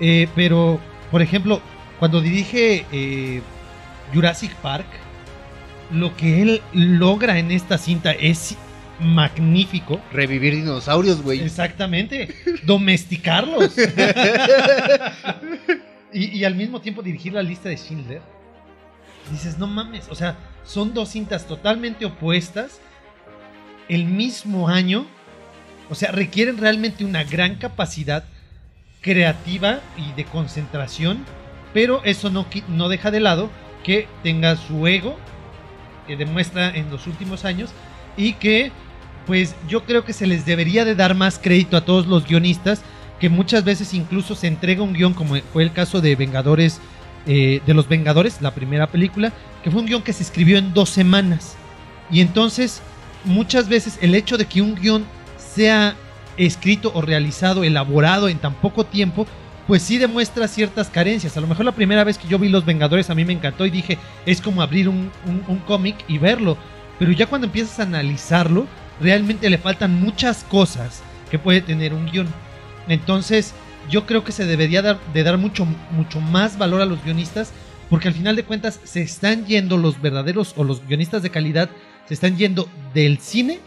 [0.00, 0.80] Eh, pero,
[1.10, 1.60] por ejemplo,
[1.98, 3.42] cuando dirige eh,
[4.12, 4.86] Jurassic Park,
[5.90, 8.56] lo que él logra en esta cinta es
[8.98, 10.00] magnífico.
[10.12, 11.40] Revivir dinosaurios, güey.
[11.40, 12.34] Exactamente.
[12.64, 13.76] Domesticarlos.
[16.12, 18.22] y, y al mismo tiempo dirigir la lista de Schindler.
[19.30, 20.06] Dices, no mames.
[20.10, 22.80] O sea, son dos cintas totalmente opuestas.
[23.92, 25.04] El mismo año.
[25.90, 28.24] O sea, requieren realmente una gran capacidad
[29.02, 31.26] creativa y de concentración.
[31.74, 33.50] Pero eso no, no deja de lado
[33.84, 35.18] que tenga su ego.
[36.06, 37.68] Que demuestra en los últimos años.
[38.16, 38.72] Y que
[39.26, 42.80] pues yo creo que se les debería de dar más crédito a todos los guionistas,
[43.20, 46.80] que muchas veces incluso se entrega un guion, como fue el caso de Vengadores,
[47.26, 49.32] eh, de los Vengadores, la primera película,
[49.62, 51.56] que fue un guion que se escribió en dos semanas.
[52.10, 52.82] Y entonces,
[53.24, 55.04] muchas veces el hecho de que un guion
[55.36, 55.94] sea
[56.36, 59.26] escrito o realizado, elaborado en tan poco tiempo,
[59.66, 61.36] pues sí demuestra ciertas carencias.
[61.36, 63.64] A lo mejor la primera vez que yo vi Los Vengadores a mí me encantó
[63.66, 65.10] y dije, es como abrir un,
[65.48, 66.56] un- cómic y verlo.
[66.98, 68.66] Pero ya cuando empiezas a analizarlo,
[69.00, 72.28] realmente le faltan muchas cosas que puede tener un guion.
[72.88, 73.54] Entonces,
[73.90, 77.52] yo creo que se debería dar, de dar mucho, mucho más valor a los guionistas,
[77.90, 81.68] porque al final de cuentas se están yendo los verdaderos o los guionistas de calidad,
[82.06, 83.58] se están yendo del cine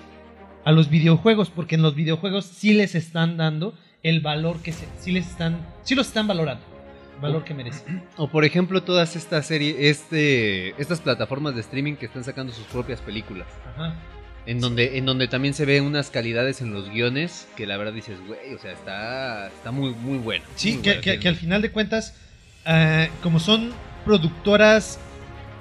[0.64, 4.86] a los videojuegos, porque en los videojuegos sí les están dando el valor que se,
[5.00, 6.64] sí les están, sí los están valorando,
[7.16, 8.04] el valor que merecen.
[8.18, 12.66] O por ejemplo, todas estas series, este, estas plataformas de streaming que están sacando sus
[12.66, 13.48] propias películas.
[13.76, 13.96] Ajá.
[14.48, 17.94] En donde, en donde también se ven unas calidades en los guiones que la verdad
[17.94, 20.44] dices, güey, o sea, está, está muy, muy bueno.
[20.56, 22.16] Sí, muy que, bueno, que- que al final de cuentas,
[22.66, 23.72] ah, como son
[24.06, 25.00] productoras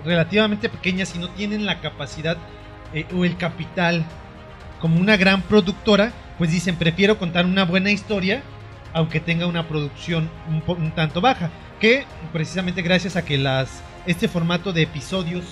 [0.04, 2.36] relativamente pequeñas y no tienen la capacidad
[2.92, 4.04] eh, o el capital
[4.80, 8.42] como una gran productora, pues dicen, prefiero contar una buena historia,
[8.92, 10.28] aunque tenga una producción
[10.68, 11.50] un, tanto baja.
[11.80, 15.44] Que precisamente gracias a que las este formato de episodios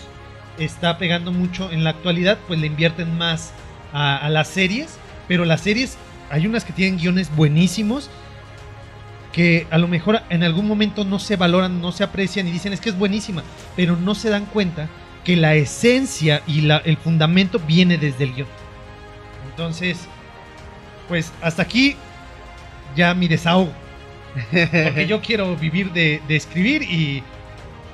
[0.58, 3.52] está pegando mucho en la actualidad, pues le invierten más
[3.92, 4.98] a, a las series.
[5.28, 5.96] Pero las series,
[6.30, 8.10] hay unas que tienen guiones buenísimos
[9.32, 12.72] que a lo mejor en algún momento no se valoran, no se aprecian y dicen
[12.72, 13.42] es que es buenísima,
[13.74, 14.88] pero no se dan cuenta
[15.24, 18.48] que la esencia y la- el fundamento viene desde el guion.
[19.50, 19.98] Entonces,
[21.08, 21.96] pues hasta aquí
[22.96, 23.72] ya mi desahogo.
[24.50, 27.22] Porque yo quiero vivir de, de escribir y,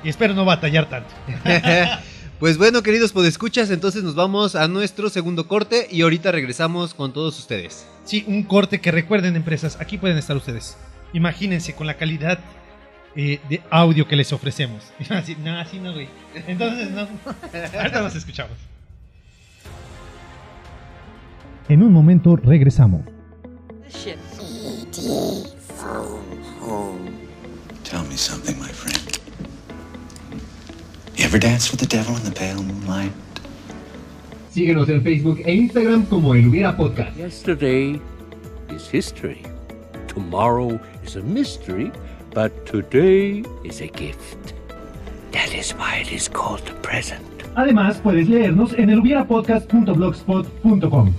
[0.03, 1.09] y espero no batallar tanto.
[2.39, 7.11] Pues bueno, queridos podescuchas, entonces nos vamos a nuestro segundo corte y ahorita regresamos con
[7.11, 7.85] todos ustedes.
[8.05, 10.77] Sí, un corte que recuerden, empresas, aquí pueden estar ustedes.
[11.11, 12.39] Imagínense con la calidad
[13.15, 14.83] eh, de audio que les ofrecemos.
[14.99, 16.07] Y van a decir, no, así no, güey.
[16.47, 17.01] Entonces, no.
[17.79, 18.53] Ahorita nos escuchamos.
[21.67, 23.01] En un momento regresamos.
[27.83, 29.17] Tell me something, my friend.
[31.15, 33.11] You ever dance with the devil in the pale moonlight?
[34.51, 37.15] Síguenos en Facebook e Instagram como El Hubiera Podcast.
[37.17, 37.99] Yesterday
[38.75, 39.41] is history.
[40.07, 41.91] Tomorrow is a mystery,
[42.33, 44.53] but today is a gift.
[45.31, 47.23] That is why it is called the present.
[47.55, 51.13] Además, puedes leernos en elhubierapodcast.blogspot.com.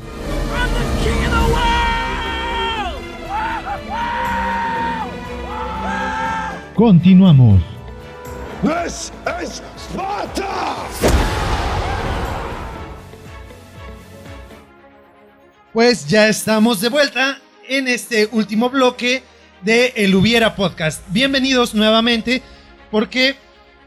[6.74, 7.62] Continuamos.
[8.62, 10.46] This is Sparta!
[15.72, 17.38] Pues ya estamos de vuelta
[17.68, 19.22] en este último bloque
[19.62, 21.02] de El Hubiera Podcast.
[21.08, 22.42] Bienvenidos nuevamente
[22.90, 23.36] porque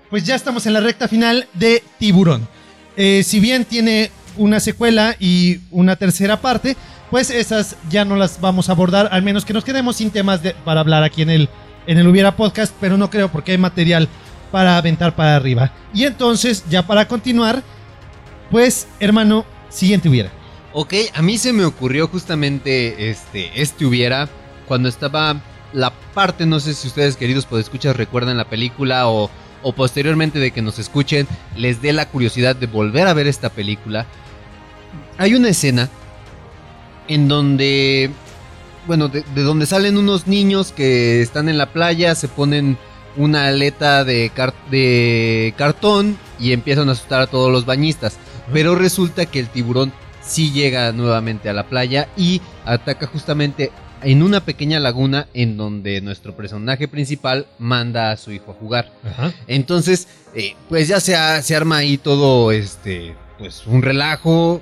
[0.10, 2.48] pues ya estamos en la recta final de Tiburón.
[2.96, 6.78] Eh, si bien tiene una secuela y una tercera parte,
[7.10, 10.44] pues esas ya no las vamos a abordar, al menos que nos quedemos sin temas
[10.44, 11.50] de- para hablar aquí en el,
[11.88, 14.08] en el Hubiera Podcast, pero no creo porque hay material
[14.52, 15.72] para aventar para arriba.
[15.94, 17.64] Y entonces, ya para continuar,
[18.52, 20.32] pues hermano, siguiente Hubiera.
[20.74, 24.28] Ok, a mí se me ocurrió justamente este, este hubiera
[24.68, 25.42] cuando estaba
[25.74, 29.30] la parte, no sé si ustedes queridos escuchar recuerdan la película o,
[29.64, 33.50] o posteriormente de que nos escuchen les dé la curiosidad de volver a ver esta
[33.50, 34.06] película.
[35.18, 35.90] Hay una escena
[37.08, 38.12] en donde,
[38.88, 42.78] bueno, de, de donde salen unos niños que están en la playa, se ponen
[43.16, 48.18] una aleta de, car- de cartón y empiezan a asustar a todos los bañistas.
[48.52, 53.72] Pero resulta que el tiburón sí llega nuevamente a la playa y ataca justamente
[54.06, 58.91] en una pequeña laguna en donde nuestro personaje principal manda a su hijo a jugar.
[59.47, 64.62] Entonces, eh, pues ya se, ha- se arma ahí todo, este, pues un relajo,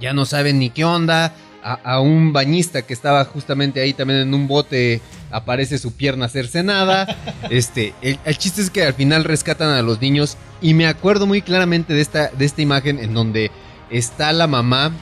[0.00, 1.34] ya no saben ni qué onda.
[1.60, 6.28] A, a un bañista que estaba justamente ahí también en un bote aparece su pierna
[6.28, 7.16] cercenada.
[7.50, 11.26] Este, el, el chiste es que al final rescatan a los niños y me acuerdo
[11.26, 13.50] muy claramente de esta, de esta imagen en donde
[13.90, 14.92] está la mamá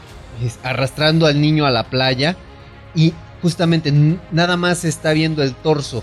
[0.62, 2.36] arrastrando al niño a la playa
[2.94, 3.12] y
[3.46, 3.92] justamente
[4.32, 6.02] nada más se está viendo el torso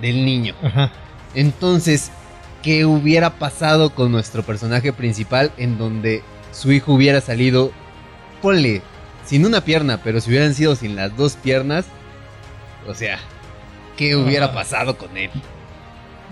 [0.00, 0.54] del niño.
[0.62, 0.90] Ajá.
[1.34, 2.10] Entonces,
[2.62, 6.22] ¿qué hubiera pasado con nuestro personaje principal en donde
[6.52, 7.70] su hijo hubiera salido,
[8.40, 8.80] ponle,
[9.26, 11.84] sin una pierna, pero si hubieran sido sin las dos piernas?
[12.88, 13.18] O sea,
[13.98, 14.54] ¿qué hubiera Ajá.
[14.54, 15.30] pasado con él?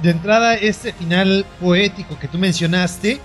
[0.01, 3.21] de entrada, este final poético que tú mencionaste,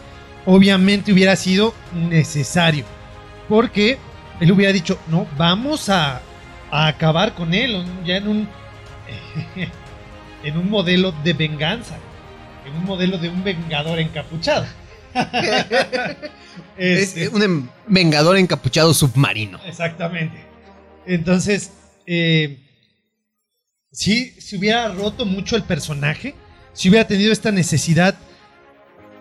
[0.46, 2.84] obviamente hubiera sido necesario.
[3.48, 3.98] Porque
[4.42, 6.20] él hubiera dicho, no, vamos a,
[6.76, 8.50] a acabar con él, ya en un,
[10.44, 11.96] en un modelo de venganza,
[12.66, 14.66] en un modelo de un vengador encapuchado.
[16.78, 19.60] Es Este- un em- vengador encapuchado submarino.
[19.66, 20.38] Exactamente.
[21.06, 21.72] Entonces,
[22.08, 22.60] eh,
[23.92, 26.34] sí, se hubiera roto mucho el personaje,
[26.74, 28.16] si hubiera tenido esta necesidad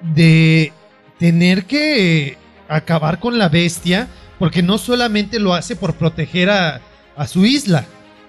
[0.02, 0.72] de
[1.18, 2.36] tener que
[2.68, 6.80] acabar con la bestia, porque no solamente lo hace por proteger a,
[7.16, 7.84] a su isla,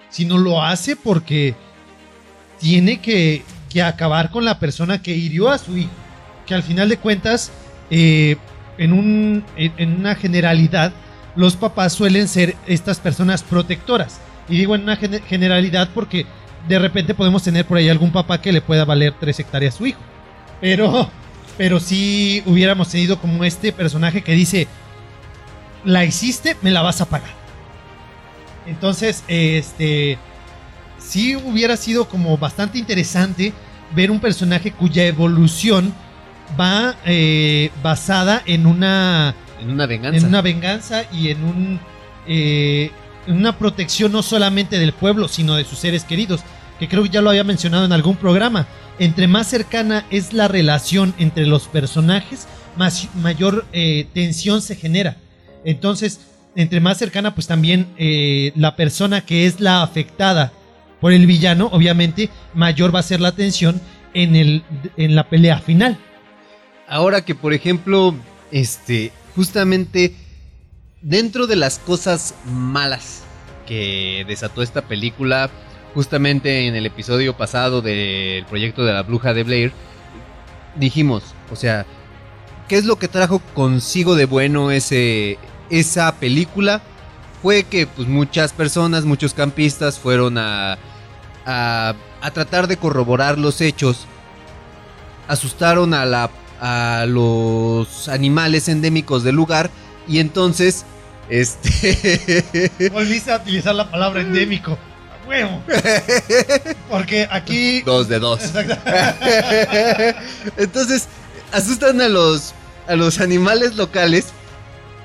[0.09, 1.55] sino lo hace porque
[2.59, 5.91] tiene que, que acabar con la persona que hirió a su hijo,
[6.45, 7.51] que al final de cuentas,
[7.89, 8.37] eh,
[8.77, 10.93] en, un, en, una generalidad,
[11.35, 14.19] los papás suelen ser estas personas protectoras.
[14.49, 16.25] Y digo en una gen- generalidad porque
[16.67, 19.77] de repente podemos tener por ahí algún papá que le pueda valer tres hectáreas a
[19.77, 19.99] su hijo.
[20.61, 21.09] Pero,
[21.57, 24.67] pero si hubiéramos tenido como este personaje que dice,
[25.83, 27.42] la hiciste, me la vas a pagar.
[28.65, 30.17] Entonces, este,
[30.97, 33.53] sí hubiera sido como bastante interesante
[33.95, 35.93] ver un personaje cuya evolución
[36.59, 40.17] va eh, basada en una En una venganza.
[40.17, 41.79] en una venganza y en un
[42.27, 42.91] eh,
[43.27, 46.41] una protección no solamente del pueblo sino de sus seres queridos
[46.79, 48.67] que creo que ya lo había mencionado en algún programa
[48.99, 55.17] entre más cercana es la relación entre los personajes más mayor eh, tensión se genera
[55.63, 56.19] entonces
[56.55, 60.51] entre más cercana pues también eh, la persona que es la afectada
[60.99, 63.81] por el villano obviamente mayor va a ser la tensión
[64.13, 64.63] en el
[64.97, 65.97] en la pelea final.
[66.87, 68.13] Ahora que, por ejemplo,
[68.51, 70.13] este, justamente
[71.01, 73.23] dentro de las cosas malas
[73.65, 75.49] que desató esta película,
[75.93, 79.71] justamente en el episodio pasado del proyecto de la bruja de Blair,
[80.75, 81.85] dijimos, o sea,
[82.67, 85.37] ¿qué es lo que trajo consigo de bueno ese,
[85.79, 86.81] esa película?
[87.41, 90.77] Fue que pues muchas personas, muchos campistas fueron a,
[91.45, 94.07] a, a tratar de corroborar los hechos
[95.27, 99.69] asustaron a la a los animales endémicos del lugar
[100.07, 100.85] y entonces
[101.29, 104.71] este Volviste a utilizar la palabra endémico.
[104.71, 105.61] ¡A huevo!
[106.89, 107.81] Porque aquí.
[107.81, 108.41] dos de dos.
[110.57, 111.07] Entonces
[111.51, 112.53] asustan a los
[112.87, 114.27] a los animales locales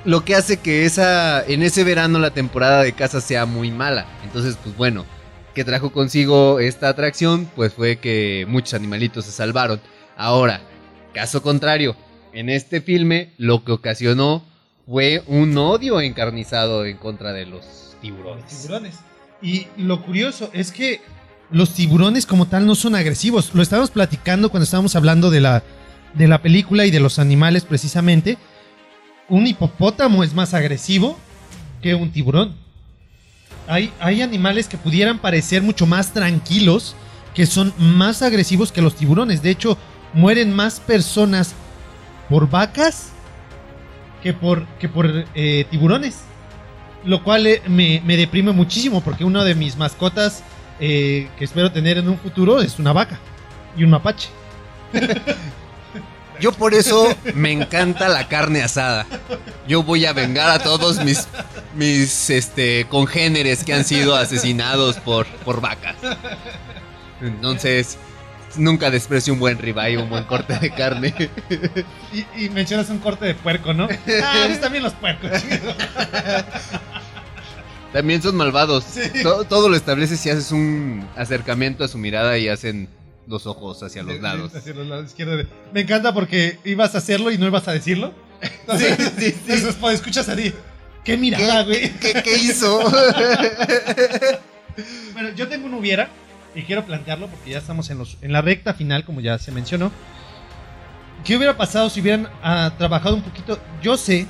[0.05, 4.05] lo que hace que esa en ese verano la temporada de caza sea muy mala.
[4.23, 5.05] Entonces, pues bueno,
[5.53, 9.81] que trajo consigo esta atracción, pues fue que muchos animalitos se salvaron.
[10.15, 10.61] Ahora,
[11.13, 11.95] Caso contrario,
[12.33, 14.43] en este filme lo que ocasionó
[14.85, 18.45] fue un odio encarnizado en contra de los tiburones.
[18.45, 18.99] tiburones.
[19.41, 21.01] Y lo curioso es que
[21.51, 23.55] los tiburones como tal no son agresivos.
[23.55, 25.63] Lo estábamos platicando cuando estábamos hablando de la,
[26.13, 28.37] de la película y de los animales precisamente.
[29.29, 31.17] Un hipopótamo es más agresivo
[31.81, 32.55] que un tiburón.
[33.67, 36.95] Hay, hay animales que pudieran parecer mucho más tranquilos,
[37.35, 39.43] que son más agresivos que los tiburones.
[39.43, 39.77] De hecho,
[40.13, 41.53] mueren más personas
[42.27, 43.11] por vacas
[44.23, 46.21] que por, que por eh, tiburones.
[47.05, 50.43] Lo cual eh, me, me deprime muchísimo porque una de mis mascotas
[50.79, 53.19] eh, que espero tener en un futuro es una vaca
[53.77, 54.29] y un mapache.
[56.39, 59.05] Yo por eso me encanta la carne asada.
[59.67, 61.27] Yo voy a vengar a todos mis,
[61.75, 65.95] mis este, congéneres que han sido asesinados por, por vacas.
[67.21, 67.97] Entonces,
[68.55, 71.13] nunca desprecio un buen ribeye, un buen corte de carne.
[72.11, 73.87] Y, y mencionas un corte de puerco, ¿no?
[74.23, 75.29] Ah, pues también los puercos.
[77.93, 78.85] También son malvados.
[79.23, 82.87] To- todo lo estableces si haces un acercamiento a su mirada y hacen
[83.29, 84.53] los ojos hacia los lados.
[84.55, 85.45] Hacia los lados izquierdos.
[85.71, 88.13] Me encanta porque ibas a hacerlo y no ibas a decirlo.
[88.41, 90.53] Entonces, entonces, pues, escuchas a ti.
[91.03, 91.91] ¿Qué mirada, güey?
[91.99, 92.79] ¿Qué, qué hizo?
[95.13, 96.09] bueno, yo tengo un hubiera
[96.55, 99.51] y quiero plantearlo porque ya estamos en, los, en la recta final, como ya se
[99.51, 99.91] mencionó.
[101.25, 103.59] ¿Qué hubiera pasado si hubieran ah, trabajado un poquito?
[103.81, 104.25] Yo sé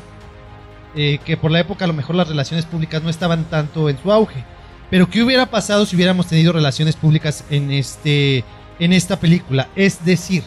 [0.95, 4.02] eh, que por la época a lo mejor las relaciones públicas no estaban tanto en
[4.02, 4.43] su auge.
[4.89, 8.43] Pero ¿qué hubiera pasado si hubiéramos tenido relaciones públicas en, este,
[8.80, 9.69] en esta película?
[9.75, 10.43] Es decir,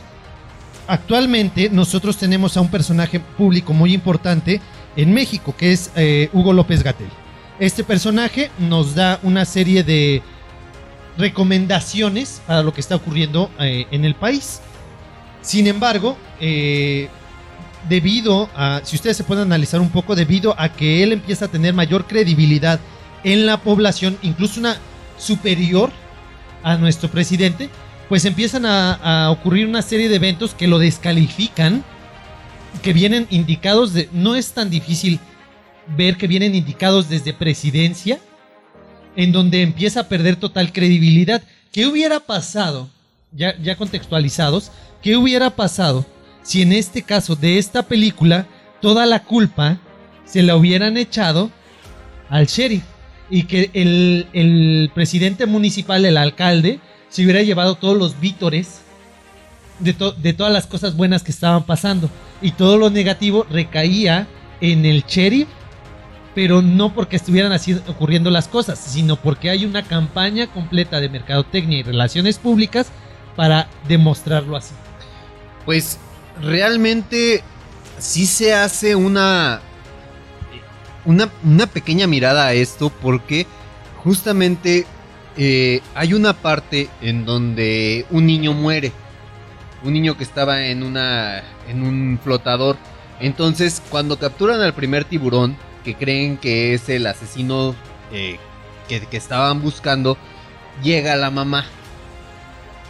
[0.87, 4.61] actualmente nosotros tenemos a un personaje público muy importante
[4.97, 7.09] en México, que es eh, Hugo López Gatel.
[7.59, 10.23] Este personaje nos da una serie de
[11.17, 14.61] recomendaciones para lo que está ocurriendo eh, en el país.
[15.43, 17.09] Sin embargo, eh,
[17.89, 21.49] debido a, si ustedes se pueden analizar un poco, debido a que él empieza a
[21.49, 22.81] tener mayor credibilidad
[23.25, 24.77] en la población, incluso una
[25.19, 25.91] superior
[26.63, 27.71] a nuestro presidente,
[28.13, 28.93] pues empiezan a,
[29.25, 31.83] a ocurrir una serie de eventos que lo descalifican,
[32.83, 35.19] que vienen indicados de, no es tan difícil
[35.97, 38.19] ver que vienen indicados desde presidencia,
[39.17, 41.43] en donde empieza a perder total credibilidad.
[41.73, 42.91] ¿Qué hubiera pasado,
[43.33, 46.05] ya, ya contextualizados, qué hubiera pasado
[46.43, 48.47] si en este caso de esta película
[48.83, 49.79] toda la culpa
[50.27, 51.51] se la hubieran echado
[52.29, 52.85] al sheriff
[53.31, 56.79] y que el, el presidente municipal, el alcalde,
[57.13, 58.81] se hubiera llevado todos los vítores
[59.79, 62.11] de, to- de todas las cosas buenas que estaban pasando
[62.41, 64.27] y todo lo negativo recaía
[64.61, 65.49] en el sheriff
[66.35, 71.11] pero no porque estuvieran así ocurriendo las cosas, sino porque hay una campaña completa de
[71.11, 72.87] mercadotecnia y relaciones públicas
[73.37, 74.73] para demostrarlo así.
[75.67, 75.99] Pues
[76.41, 77.45] realmente
[77.99, 79.61] sí se hace una,
[81.05, 83.47] una pequeña mirada a esto porque
[84.03, 84.87] justamente
[85.37, 88.93] eh, hay una parte en donde un niño muere.
[89.83, 92.77] Un niño que estaba en, una, en un flotador.
[93.21, 97.75] Entonces cuando capturan al primer tiburón, que creen que es el asesino
[98.13, 98.39] eh,
[98.89, 100.17] que, que estaban buscando,
[100.83, 101.65] llega la mamá.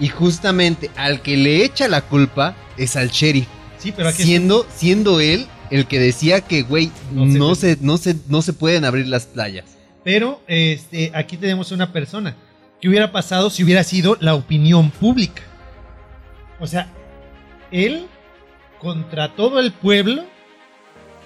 [0.01, 3.47] Y justamente al que le echa la culpa es al sheriff.
[3.79, 8.17] Sí, pero aquí siendo, siendo él el que decía que, güey, no, se, no, se,
[8.29, 9.65] no se pueden abrir las playas.
[10.05, 12.37] Pero este, aquí tenemos una persona.
[12.81, 15.43] ¿Qué hubiera pasado si hubiera sido la opinión pública?
[16.59, 16.89] O sea,
[17.71, 18.07] él
[18.81, 20.25] contra todo el pueblo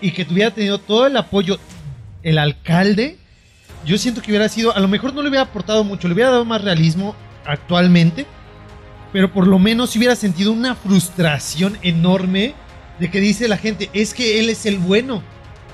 [0.00, 1.58] y que tuviera tenido todo el apoyo
[2.22, 3.18] el alcalde,
[3.86, 6.30] yo siento que hubiera sido, a lo mejor no le hubiera aportado mucho, le hubiera
[6.30, 7.14] dado más realismo
[7.46, 8.26] actualmente,
[9.12, 12.54] pero por lo menos hubiera sentido una frustración enorme
[12.98, 15.22] de que dice la gente, es que él es el bueno.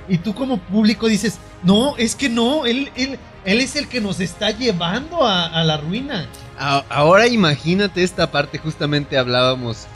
[0.08, 4.00] Y tú como público dices, no, es que no, él, él, él es el que
[4.00, 6.26] nos está llevando a, la ruina.
[6.58, 9.86] Ahora imagínate esta parte, justamente hablábamos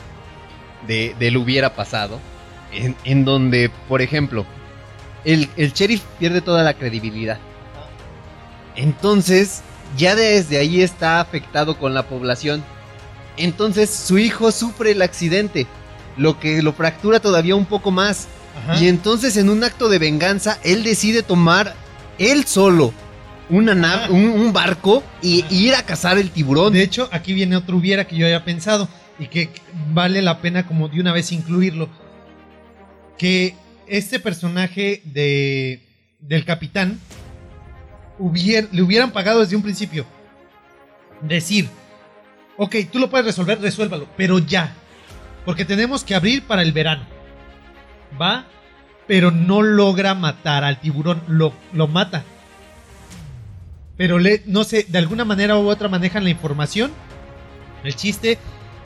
[0.86, 2.20] de, del hubiera pasado,
[2.72, 4.46] en, en donde, por ejemplo,
[5.24, 7.38] el, el sheriff pierde toda la credibilidad.
[8.76, 9.62] Entonces,
[9.96, 12.62] ya desde ahí está afectado con la población.
[13.36, 15.66] Entonces, su hijo sufre el accidente,
[16.16, 18.28] lo que lo fractura todavía un poco más.
[18.56, 18.82] Ajá.
[18.82, 21.74] Y entonces, en un acto de venganza, él decide tomar
[22.18, 22.92] él solo
[23.48, 26.72] una nave, un, un barco y, ir a cazar el tiburón.
[26.72, 28.88] De hecho, aquí viene otro hubiera que yo había pensado
[29.18, 29.50] y que
[29.92, 31.88] vale la pena como de una vez incluirlo.
[33.18, 33.54] Que
[33.86, 35.80] este personaje de,
[36.20, 36.98] del capitán
[38.18, 40.04] hubier- le hubieran pagado desde un principio.
[41.22, 41.68] Decir,
[42.56, 44.74] ok, tú lo puedes resolver, resuélvalo, pero ya.
[45.44, 47.06] Porque tenemos que abrir para el verano.
[48.20, 48.46] Va,
[49.06, 52.24] pero no logra matar al tiburón, lo, lo mata.
[53.96, 56.90] Pero le, no sé, de alguna manera u otra manejan la información.
[57.82, 58.38] El chiste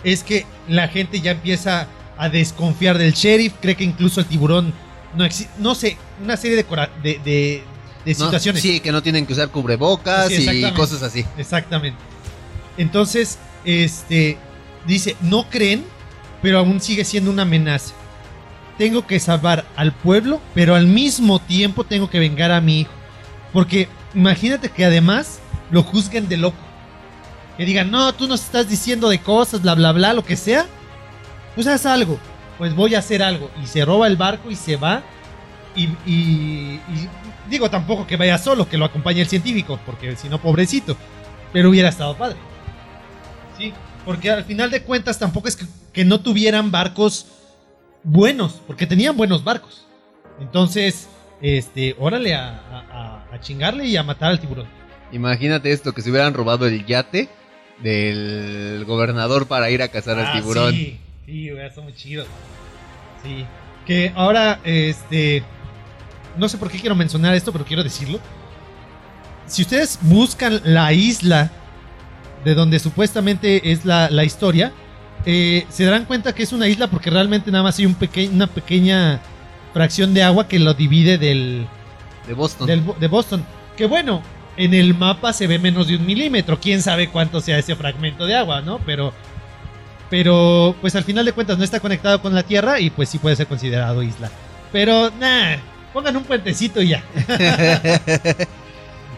[0.05, 4.73] es que la gente ya empieza a desconfiar del sheriff, cree que incluso el tiburón
[5.17, 6.65] no existe, no sé, una serie de,
[7.03, 7.63] de, de-
[8.05, 8.63] de No, situaciones.
[8.63, 11.25] sí, que no tienen que usar cubrebocas Sí, y cosas así.
[11.37, 11.99] Exactamente.
[12.79, 14.39] Entonces, este
[14.87, 15.85] dice, no creen,
[16.41, 17.93] pero aún sigue siendo una amenaza.
[18.81, 22.93] Tengo que salvar al pueblo, pero al mismo tiempo tengo que vengar a mi hijo.
[23.53, 25.39] Porque imagínate que además
[25.71, 26.57] lo juzguen de loco.
[27.59, 30.65] Que digan, no, tú nos estás diciendo de cosas, bla, bla, bla, lo que sea.
[31.55, 32.19] Pues haz algo.
[32.57, 33.51] Pues voy a hacer algo.
[33.63, 35.03] Y se roba el barco y se va.
[35.77, 36.81] Y,
[37.51, 40.97] digo tampoco que vaya solo, que lo acompañe el científico, porque si no, pobrecito.
[41.53, 42.39] Pero hubiera estado padre.
[43.59, 43.75] Sí,
[44.07, 45.59] porque al final de cuentas tampoco es
[45.93, 47.27] que no tuvieran barcos
[48.03, 49.87] buenos, porque tenían buenos barcos.
[50.41, 51.09] Entonces,
[51.43, 54.67] este, órale a, a- a- a chingarle y a matar al tiburón.
[55.13, 57.29] Imagínate esto, que se hubieran robado el yate
[57.83, 60.73] del gobernador para ir a cazar al Ah, tiburón.
[60.75, 61.51] Sí, sí,
[61.83, 62.25] muy chido.
[63.23, 63.45] Sí.
[63.87, 65.43] Que ahora, este.
[66.37, 68.21] No sé por qué quiero mencionar esto, pero quiero decirlo.
[69.47, 71.51] Si ustedes buscan la isla
[72.45, 74.73] de donde supuestamente es la, la historia,
[75.27, 78.29] eh, se darán cuenta que es una isla porque realmente nada más hay un peque-
[78.29, 79.21] una pequeña
[79.73, 81.67] fracción de agua que lo divide del,
[82.27, 82.67] De Boston.
[82.67, 83.45] del Bo- de Boston.
[83.77, 84.23] Que bueno,
[84.57, 86.59] en el mapa se ve menos de un milímetro.
[86.61, 88.79] Quién sabe cuánto sea ese fragmento de agua, ¿no?
[88.85, 89.13] Pero,
[90.11, 93.19] pero, pues al final de cuentas no está conectado con la Tierra y pues sí
[93.19, 94.31] puede ser considerado isla.
[94.73, 95.57] Pero, nah,
[95.93, 97.05] pongan un puentecito y ya.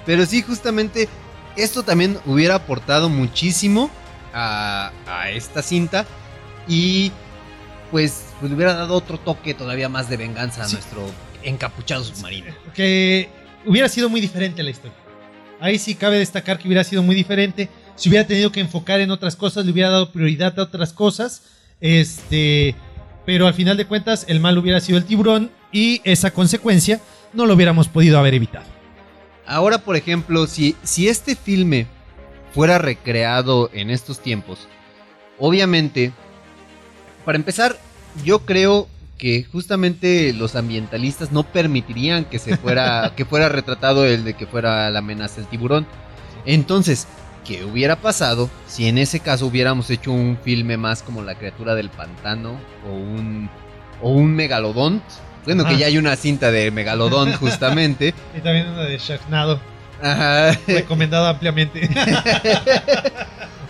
[0.07, 1.09] Pero sí, justamente
[1.57, 3.91] esto también hubiera aportado muchísimo
[4.33, 6.07] a, a esta cinta
[6.69, 7.11] y
[7.91, 11.03] pues, pues le hubiera dado otro toque todavía más de venganza a nuestro
[11.43, 12.53] encapuchado submarino.
[12.75, 13.29] que
[13.67, 14.97] hubiera sido muy diferente la historia.
[15.61, 17.69] Ahí sí cabe destacar que hubiera sido muy diferente.
[17.95, 21.43] Si hubiera tenido que enfocar en otras cosas, le hubiera dado prioridad a otras cosas.
[21.81, 22.75] Este,
[23.27, 27.01] pero al final de cuentas, el mal hubiera sido el tiburón y esa consecuencia
[27.33, 28.67] no lo hubiéramos podido haber evitado.
[29.47, 31.87] Ahora, por ejemplo, si, si este filme
[32.55, 34.69] fuera recreado en estos tiempos,
[35.39, 36.13] obviamente,
[37.25, 37.77] para empezar,
[38.25, 38.89] yo creo
[39.19, 44.47] que justamente los ambientalistas no permitirían que se fuera, que fuera retratado el de que
[44.47, 45.87] fuera la amenaza del tiburón.
[46.45, 47.07] Entonces,
[47.47, 51.75] ¿qué hubiera pasado si en ese caso hubiéramos hecho un filme más como La criatura
[51.75, 53.49] del pantano o un,
[54.01, 55.01] o un megalodón?
[55.45, 58.15] Bueno, que ya hay una cinta de megalodón justamente.
[58.37, 59.61] Y también una de Sharknado,
[60.03, 60.59] Ajá.
[60.67, 61.89] recomendada ampliamente.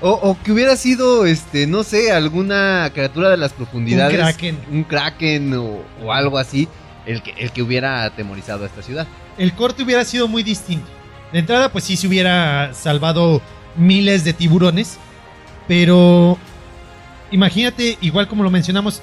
[0.05, 4.19] O, o que hubiera sido, este, no sé, alguna criatura de las profundidades.
[4.19, 4.59] Un kraken.
[4.73, 6.67] Un kraken o, o algo así.
[7.07, 9.07] El que, el que hubiera atemorizado a esta ciudad.
[9.39, 10.89] el corte hubiera sido muy distinto.
[11.33, 13.41] De entrada, pues sí se hubiera salvado
[13.77, 14.99] miles de tiburones.
[15.69, 16.37] Pero
[17.31, 19.01] imagínate, igual como lo mencionamos,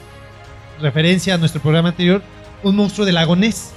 [0.82, 2.22] referencia a nuestro programa anterior,
[2.62, 3.72] un monstruo del lago Ness.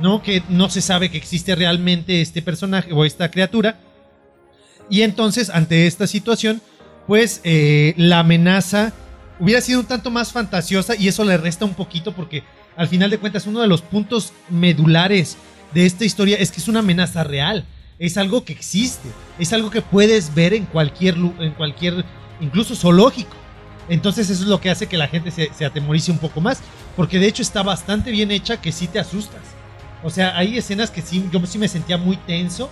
[0.00, 0.22] ¿No?
[0.22, 3.78] Que no se sabe que existe realmente este personaje o esta criatura.
[4.90, 6.60] Y entonces, ante esta situación,
[7.06, 8.92] pues eh, la amenaza
[9.38, 12.44] hubiera sido un tanto más fantasiosa y eso le resta un poquito porque
[12.76, 15.36] al final de cuentas uno de los puntos medulares
[15.72, 17.64] de esta historia es que es una amenaza real,
[17.98, 22.04] es algo que existe, es algo que puedes ver en cualquier, en cualquier,
[22.40, 23.36] incluso zoológico.
[23.88, 26.60] Entonces eso es lo que hace que la gente se, se atemorice un poco más,
[26.96, 29.42] porque de hecho está bastante bien hecha que sí te asustas.
[30.04, 32.70] O sea, hay escenas que sí, yo sí me sentía muy tenso,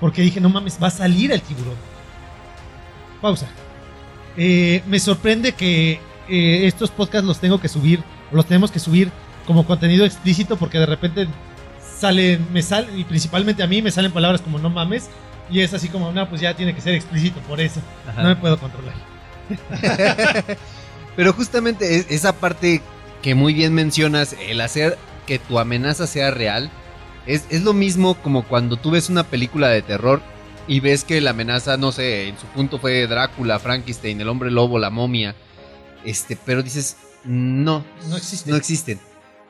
[0.00, 1.76] porque dije, no mames, va a salir el tiburón.
[3.20, 3.46] Pausa.
[4.36, 8.02] Eh, me sorprende que eh, estos podcasts los tengo que subir,
[8.32, 9.10] o los tenemos que subir
[9.46, 11.28] como contenido explícito, porque de repente
[11.98, 15.08] salen, me salen, y principalmente a mí me salen palabras como no mames,
[15.50, 17.80] y es así como, no, pues ya tiene que ser explícito por eso.
[18.08, 18.22] Ajá.
[18.22, 18.94] No me puedo controlar.
[21.16, 22.80] Pero justamente es- esa parte
[23.20, 24.98] que muy bien mencionas, el hacer
[25.32, 26.70] que tu amenaza sea real,
[27.26, 30.20] es, es lo mismo como cuando tú ves una película de terror
[30.68, 34.50] y ves que la amenaza, no sé, en su punto fue Drácula, Frankenstein, el hombre
[34.50, 35.34] lobo, la momia,
[36.04, 38.50] este, pero dices, no, No existe.
[38.50, 39.00] no existen.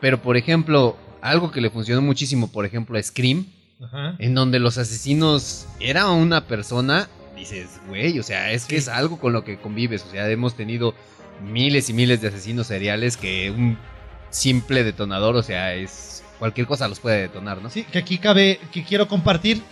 [0.00, 3.46] Pero por ejemplo, algo que le funcionó muchísimo, por ejemplo, a Scream,
[3.82, 4.14] Ajá.
[4.20, 9.18] en donde los asesinos era una persona, dices, güey, o sea, es que es algo
[9.18, 10.94] con lo que convives, o sea, hemos tenido
[11.42, 13.76] miles y miles de asesinos seriales que un
[14.32, 17.70] simple detonador, o sea, es cualquier cosa los puede detonar, ¿no?
[17.70, 19.62] Sí, que aquí cabe, que quiero compartir.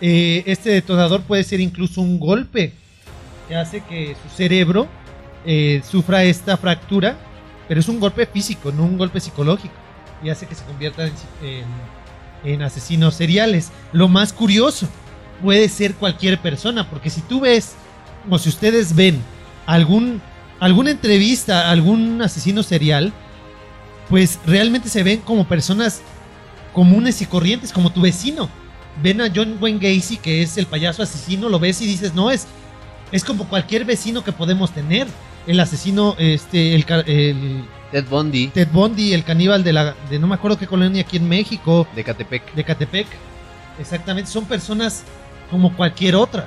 [0.00, 2.72] eh, este detonador puede ser incluso un golpe
[3.48, 4.86] que hace que su cerebro
[5.44, 7.16] eh, sufra esta fractura,
[7.66, 9.74] pero es un golpe físico, no un golpe psicológico,
[10.22, 11.64] y hace que se convierta en,
[12.44, 13.70] en- asesinos seriales.
[13.92, 14.88] Lo más curioso,
[15.42, 17.74] puede ser cualquier persona, porque si tú ves,
[18.30, 19.20] o si ustedes ven
[19.66, 20.20] algún,
[20.60, 23.12] alguna entrevista algún asesino serial,
[24.10, 26.02] pues realmente se ven como personas
[26.74, 28.50] comunes y corrientes, como tu vecino.
[29.02, 32.30] Ven a John Wayne Gacy, que es el payaso asesino, lo ves y dices, no,
[32.30, 32.46] es,
[33.12, 35.06] es como cualquier vecino que podemos tener.
[35.46, 40.26] El asesino, este, el, el Ted Bundy Ted Bundy, el caníbal de la, de no
[40.26, 42.54] me acuerdo qué colonia aquí en México, de Catepec.
[42.54, 43.06] de Catepec.
[43.78, 45.04] Exactamente, son personas
[45.50, 46.46] como cualquier otra.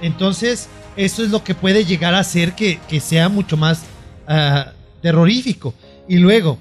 [0.00, 3.82] Entonces, eso es lo que puede llegar a hacer que, que sea mucho más
[4.26, 4.72] ah,
[5.02, 5.74] terrorífico.
[6.08, 6.58] Y luego,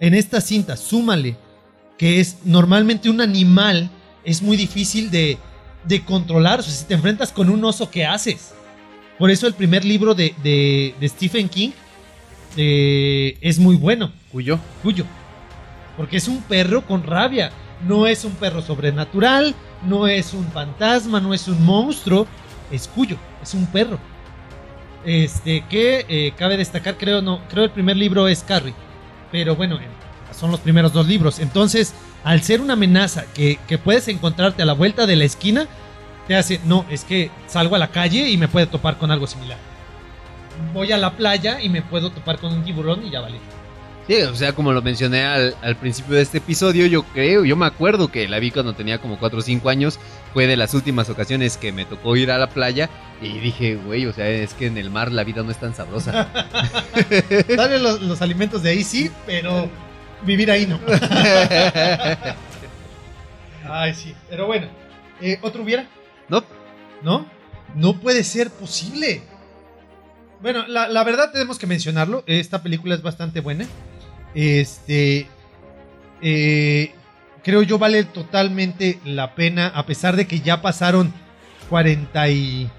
[0.00, 1.36] en esta cinta, súmale
[1.98, 3.88] que es normalmente un animal,
[4.24, 5.38] es muy difícil de,
[5.84, 6.58] de controlar.
[6.58, 8.52] O sea, si te enfrentas con un oso, ¿qué haces?
[9.18, 11.70] Por eso el primer libro de, de- de Stephen King
[12.56, 14.10] eh, es muy bueno.
[14.32, 14.58] Cuyo.
[14.82, 15.04] Cuyo.
[15.96, 17.52] Porque es un perro con rabia.
[17.86, 19.54] No es un perro sobrenatural,
[19.86, 22.26] no es un fantasma, no es un monstruo.
[22.72, 23.98] Es Cuyo, es un perro.
[25.04, 28.74] Este, que eh, cabe destacar, creo, no, creo el primer libro es Carrie.
[29.34, 29.88] Pero bueno, eh,
[30.32, 31.40] son los primeros dos libros.
[31.40, 35.66] Entonces, al ser una amenaza que, que puedes encontrarte a la vuelta de la esquina,
[36.28, 39.26] te hace, no, es que salgo a la calle y me puede topar con algo
[39.26, 39.58] similar.
[40.72, 43.40] Voy a la playa y me puedo topar con un tiburón y ya vale.
[44.06, 47.56] Sí, o sea, como lo mencioné al, al principio de este episodio, yo creo, yo
[47.56, 49.98] me acuerdo que la vi cuando tenía como 4 o 5 años.
[50.34, 52.90] Fue de las últimas ocasiones que me tocó ir a la playa.
[53.22, 55.74] Y dije, güey, o sea, es que en el mar la vida no es tan
[55.74, 56.28] sabrosa.
[57.56, 59.70] Dale los, los alimentos de ahí sí, pero
[60.22, 60.80] vivir ahí no.
[63.68, 64.14] Ay, sí.
[64.28, 64.66] Pero bueno,
[65.20, 65.86] eh, ¿otro hubiera?
[66.28, 66.44] No.
[67.02, 67.26] ¿No?
[67.74, 69.22] No puede ser posible.
[70.42, 72.24] Bueno, la, la verdad tenemos que mencionarlo.
[72.26, 73.66] Esta película es bastante buena.
[74.34, 75.28] Este.
[76.20, 76.92] eh,
[77.44, 79.68] creo yo vale totalmente la pena.
[79.68, 81.12] A pesar de que ya pasaron
[81.68, 82.70] 40 y.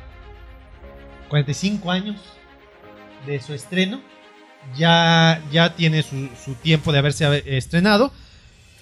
[1.29, 2.17] 45 años
[3.25, 4.01] de su estreno.
[4.75, 8.11] Ya, ya tiene su, su tiempo de haberse estrenado.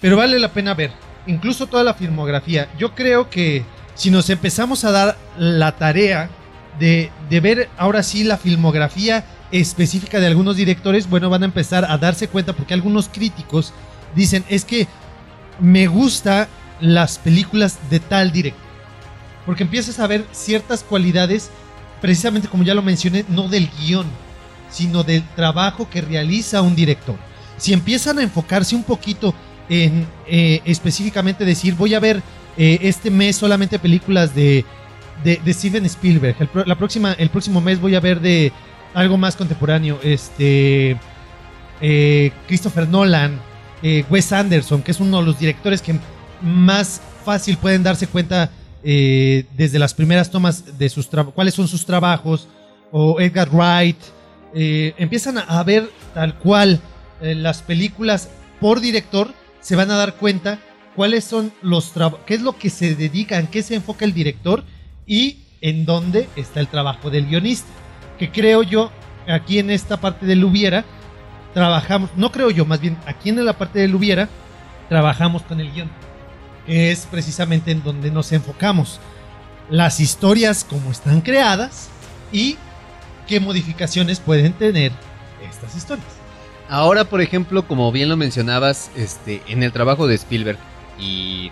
[0.00, 0.90] Pero vale la pena ver.
[1.26, 2.68] Incluso toda la filmografía.
[2.78, 3.64] Yo creo que
[3.94, 6.30] si nos empezamos a dar la tarea
[6.78, 11.84] de, de ver ahora sí la filmografía específica de algunos directores, bueno, van a empezar
[11.84, 13.72] a darse cuenta porque algunos críticos
[14.14, 14.88] dicen, es que
[15.60, 16.48] me gusta
[16.80, 18.62] las películas de tal director.
[19.46, 21.50] Porque empiezas a ver ciertas cualidades,
[22.00, 24.06] precisamente como ya lo mencioné, no del guion,
[24.70, 27.16] sino del trabajo que realiza un director.
[27.56, 29.34] Si empiezan a enfocarse un poquito
[29.68, 32.22] en eh, específicamente decir, voy a ver
[32.56, 34.64] eh, este mes solamente películas de,
[35.22, 38.52] de, Steven Spielberg, el, la próxima, el próximo mes voy a ver de
[38.94, 40.96] algo más contemporáneo, este
[41.80, 43.40] eh, Christopher Nolan,
[43.86, 45.94] eh, Wes Anderson, que es uno de los directores que
[46.40, 48.50] más fácil pueden darse cuenta
[48.82, 52.48] eh, desde las primeras tomas de sus cuáles son sus trabajos,
[52.90, 53.98] o Edgar Wright,
[54.54, 56.80] eh, empiezan a, ver tal cual
[57.20, 60.58] las películas por director, se van a dar cuenta
[60.96, 61.92] cuáles son los
[62.24, 64.64] qué es lo que se dedica, en qué se enfoca el director
[65.06, 67.68] y en dónde está el trabajo del guionista.
[68.18, 68.90] Que creo yo,
[69.28, 70.86] aquí en esta parte del hubiera,
[71.54, 74.28] trabajamos, no creo yo, más bien aquí en la parte del hubiera,
[74.88, 75.88] trabajamos con el guion,
[76.66, 79.00] es precisamente en donde nos enfocamos.
[79.70, 81.88] Las historias como están creadas
[82.32, 82.58] y
[83.26, 84.92] qué modificaciones pueden tener
[85.48, 86.06] estas historias.
[86.68, 90.58] Ahora, por ejemplo, como bien lo mencionabas, este, en el trabajo de Spielberg,
[90.98, 91.50] y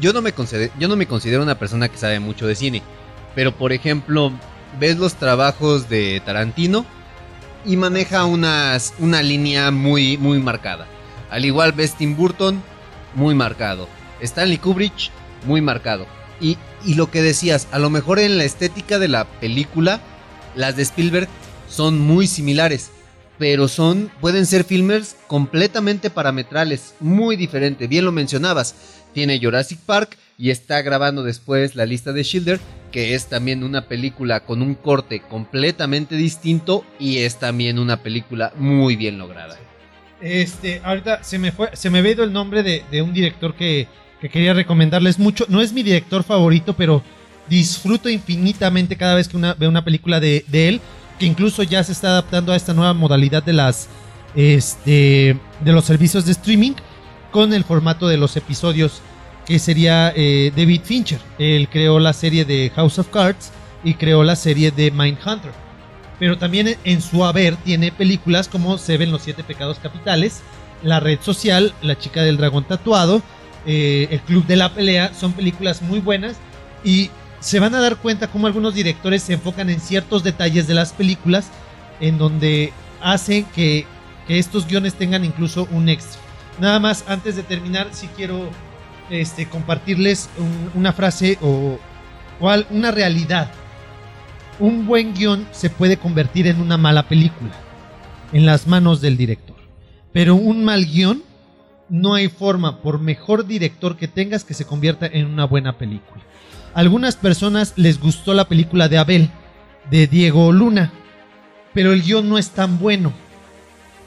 [0.00, 0.32] yo no me
[0.78, 2.82] yo no me considero una persona que sabe mucho de cine,
[3.34, 4.32] pero por ejemplo,
[4.78, 6.86] ves los trabajos de Tarantino
[7.64, 10.86] y maneja unas, una línea muy, muy marcada.
[11.30, 12.62] Al igual ves Tim Burton,
[13.14, 13.88] muy marcado.
[14.20, 15.10] Stanley Kubrick,
[15.46, 16.06] muy marcado.
[16.40, 20.00] Y, y lo que decías, a lo mejor en la estética de la película,
[20.54, 21.28] las de Spielberg
[21.68, 22.90] son muy similares
[23.38, 27.86] pero son pueden ser filmers completamente parametrales, muy diferente.
[27.86, 28.74] Bien lo mencionabas,
[29.12, 32.60] tiene Jurassic Park y está grabando después la lista de Schindler,
[32.94, 38.52] que es también una película con un corte completamente distinto y es también una película
[38.56, 39.56] muy bien lograda.
[40.20, 43.88] Este, ahorita se me fue, se me ha el nombre de, de un director que,
[44.20, 45.44] que quería recomendarles mucho.
[45.48, 47.02] No es mi director favorito, pero
[47.48, 50.80] disfruto infinitamente cada vez que una, veo una película de, de él,
[51.18, 53.88] que incluso ya se está adaptando a esta nueva modalidad de las
[54.36, 56.74] este de los servicios de streaming
[57.32, 59.02] con el formato de los episodios
[59.46, 61.20] que sería eh, David Fincher.
[61.38, 65.52] Él creó la serie de House of Cards y creó la serie de Mindhunter.
[66.18, 70.42] pero también en su haber tiene películas como Se ven los siete pecados capitales,
[70.82, 73.22] La red social, La chica del dragón tatuado,
[73.66, 76.36] eh, El club de la pelea, son películas muy buenas
[76.84, 80.74] y se van a dar cuenta cómo algunos directores se enfocan en ciertos detalles de
[80.74, 81.50] las películas
[82.00, 82.72] en donde
[83.02, 83.86] hacen que,
[84.26, 86.20] que estos guiones tengan incluso un extra.
[86.58, 88.48] Nada más, antes de terminar, si quiero
[89.10, 91.78] este, compartirles un- una frase o,
[92.40, 93.50] o una realidad.
[94.58, 97.50] Un buen guion se puede convertir en una mala película
[98.32, 99.56] en las manos del director.
[100.12, 101.22] Pero un mal guion,
[101.88, 106.22] no hay forma, por mejor director que tengas, que se convierta en una buena película.
[106.72, 109.30] Algunas personas les gustó la película de Abel,
[109.90, 110.92] de Diego Luna,
[111.72, 113.12] pero el guion no es tan bueno.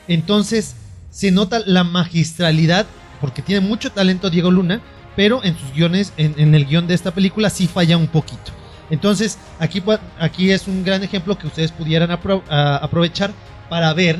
[0.07, 0.75] Entonces
[1.11, 2.85] se nota la magistralidad,
[3.19, 4.81] porque tiene mucho talento Diego Luna,
[5.15, 8.51] pero en sus guiones, en, el guion de esta película sí falla un poquito.
[8.89, 9.83] Entonces aquí,
[10.19, 13.31] aquí es un gran ejemplo que ustedes pudieran aprovechar
[13.69, 14.19] para ver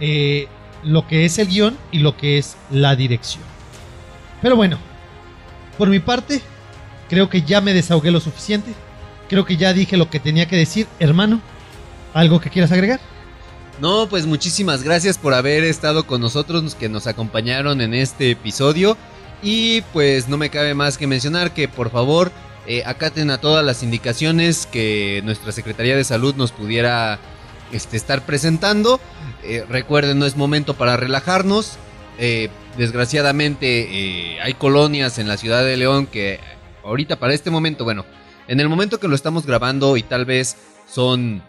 [0.00, 0.48] eh,
[0.82, 3.42] lo que es el guion y lo que es la dirección.
[4.42, 4.78] Pero bueno,
[5.78, 6.40] por mi parte,
[7.08, 8.74] creo que ya me desahogué lo suficiente.
[9.28, 10.86] Creo que ya dije lo que tenía que decir.
[11.00, 11.40] Hermano,
[12.12, 13.00] ¿algo que quieras agregar?
[13.80, 18.96] No, pues muchísimas gracias por haber estado con nosotros, que nos acompañaron en este episodio.
[19.42, 22.30] Y pues no me cabe más que mencionar que por favor
[22.66, 27.18] eh, acaten a todas las indicaciones que nuestra Secretaría de Salud nos pudiera
[27.72, 29.00] este, estar presentando.
[29.42, 31.76] Eh, recuerden, no es momento para relajarnos.
[32.18, 32.48] Eh,
[32.78, 36.38] desgraciadamente hay colonias en la ciudad de León que
[36.84, 38.06] ahorita para este momento, bueno,
[38.46, 40.56] en el momento que lo estamos grabando y tal vez
[40.86, 41.42] son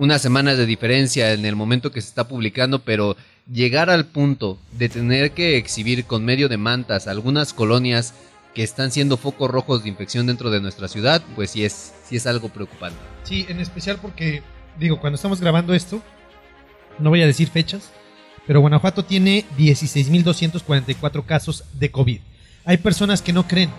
[0.00, 3.18] unas semanas de diferencia en el momento que se está publicando, pero
[3.52, 8.14] llegar al punto de tener que exhibir con medio de mantas algunas colonias
[8.54, 12.16] que están siendo focos rojos de infección dentro de nuestra ciudad, pues sí es, sí
[12.16, 12.98] es algo preocupante.
[13.24, 14.42] Sí, en especial porque,
[14.78, 16.02] digo, cuando estamos grabando esto,
[16.98, 17.90] no voy a decir fechas,
[18.46, 22.20] pero Guanajuato tiene 16.244 casos de COVID.
[22.64, 23.70] Hay personas que no creen.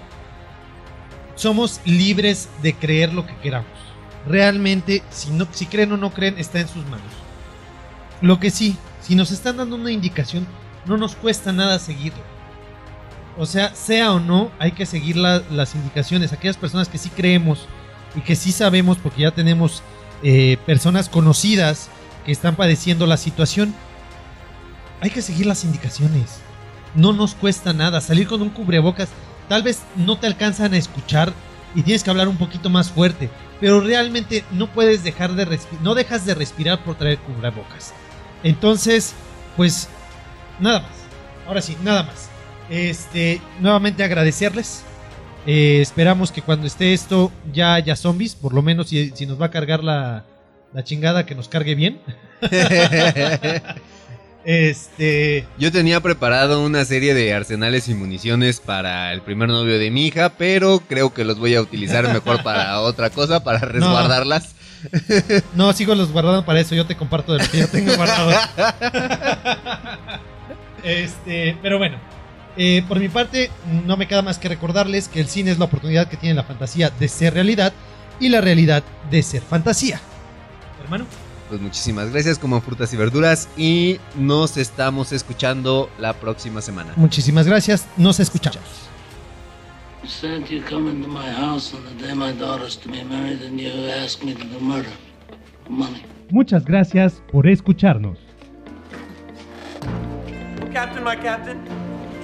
[1.33, 3.80] Somos libres de creer lo que queramos.
[4.27, 7.11] Realmente, si, no, si creen o no creen, está en sus manos.
[8.21, 10.45] Lo que sí, si nos están dando una indicación,
[10.85, 12.21] no nos cuesta nada seguirlo.
[13.37, 16.33] O sea, sea o no, hay que seguir la- las indicaciones.
[16.33, 17.65] Aquellas personas que sí creemos
[18.15, 19.81] y que sí sabemos, porque ya tenemos
[20.23, 21.89] eh, personas conocidas
[22.25, 23.73] que están padeciendo la situación,
[24.99, 26.41] hay que seguir las indicaciones.
[26.93, 28.01] No nos cuesta nada.
[28.01, 29.09] Salir con un cubrebocas,
[29.49, 31.33] tal vez no te alcanzan a escuchar
[31.73, 33.29] y tienes que hablar un poquito más fuerte,
[33.61, 37.93] pero realmente no puedes dejar de respirar, no dejas de respirar por traer cubrebocas.
[38.43, 39.13] Entonces,
[39.55, 39.87] pues
[40.59, 40.91] nada más.
[41.47, 42.29] Ahora sí, nada más.
[42.69, 44.83] Este, nuevamente agradecerles.
[45.45, 49.39] Eh, esperamos que cuando esté esto ya haya zombies, por lo menos si, si nos
[49.39, 50.25] va a cargar la,
[50.73, 52.01] la chingada, que nos cargue bien.
[54.43, 55.45] este.
[55.57, 60.07] Yo tenía preparado una serie de arsenales y municiones para el primer novio de mi
[60.07, 64.55] hija, pero creo que los voy a utilizar mejor para otra cosa, para resguardarlas.
[65.53, 66.73] No, sigo los guardando para eso.
[66.73, 68.31] Yo te comparto de lo que yo tengo guardado.
[70.83, 71.97] este, pero bueno.
[72.57, 73.51] eh, por mi parte,
[73.85, 76.43] no me queda más que recordarles que el cine es la oportunidad que tiene la
[76.43, 77.73] fantasía de ser realidad
[78.19, 80.01] y la realidad de ser fantasía.
[80.83, 81.05] Hermano.
[81.51, 86.93] Pues muchísimas gracias como frutas y verduras y nos estamos escuchando la próxima semana.
[86.95, 87.89] Muchísimas gracias.
[87.97, 88.61] Nos escuchamos.
[90.01, 93.41] You said you come into my house on the day my daughter's to be married
[93.41, 94.93] and you asked me to do murder.
[95.65, 96.05] for Money.
[96.29, 98.17] Muchas gracias por escucharnos.
[100.71, 101.59] Captain, my captain.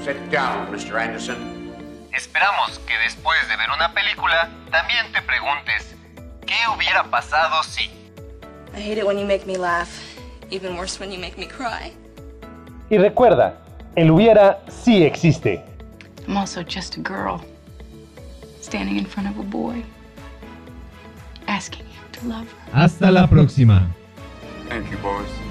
[0.05, 0.97] Sit down, Mr.
[0.97, 1.35] Anderson.
[2.15, 5.97] Esperamos que después de ver una película también te preguntes
[6.45, 8.06] ¿qué hubiera pasado si?
[8.77, 9.89] I hate it when you make me laugh.
[10.51, 11.91] Even worse when you make me cry.
[12.91, 13.55] Y recuerda,
[13.95, 15.63] el hubiera sí existe.
[16.27, 17.41] I'm also just a girl
[18.61, 19.83] standing in front of a boy,
[21.47, 22.71] asking him to love her.
[22.71, 23.87] Hasta la próxima.
[24.69, 25.46] Thank you, boys.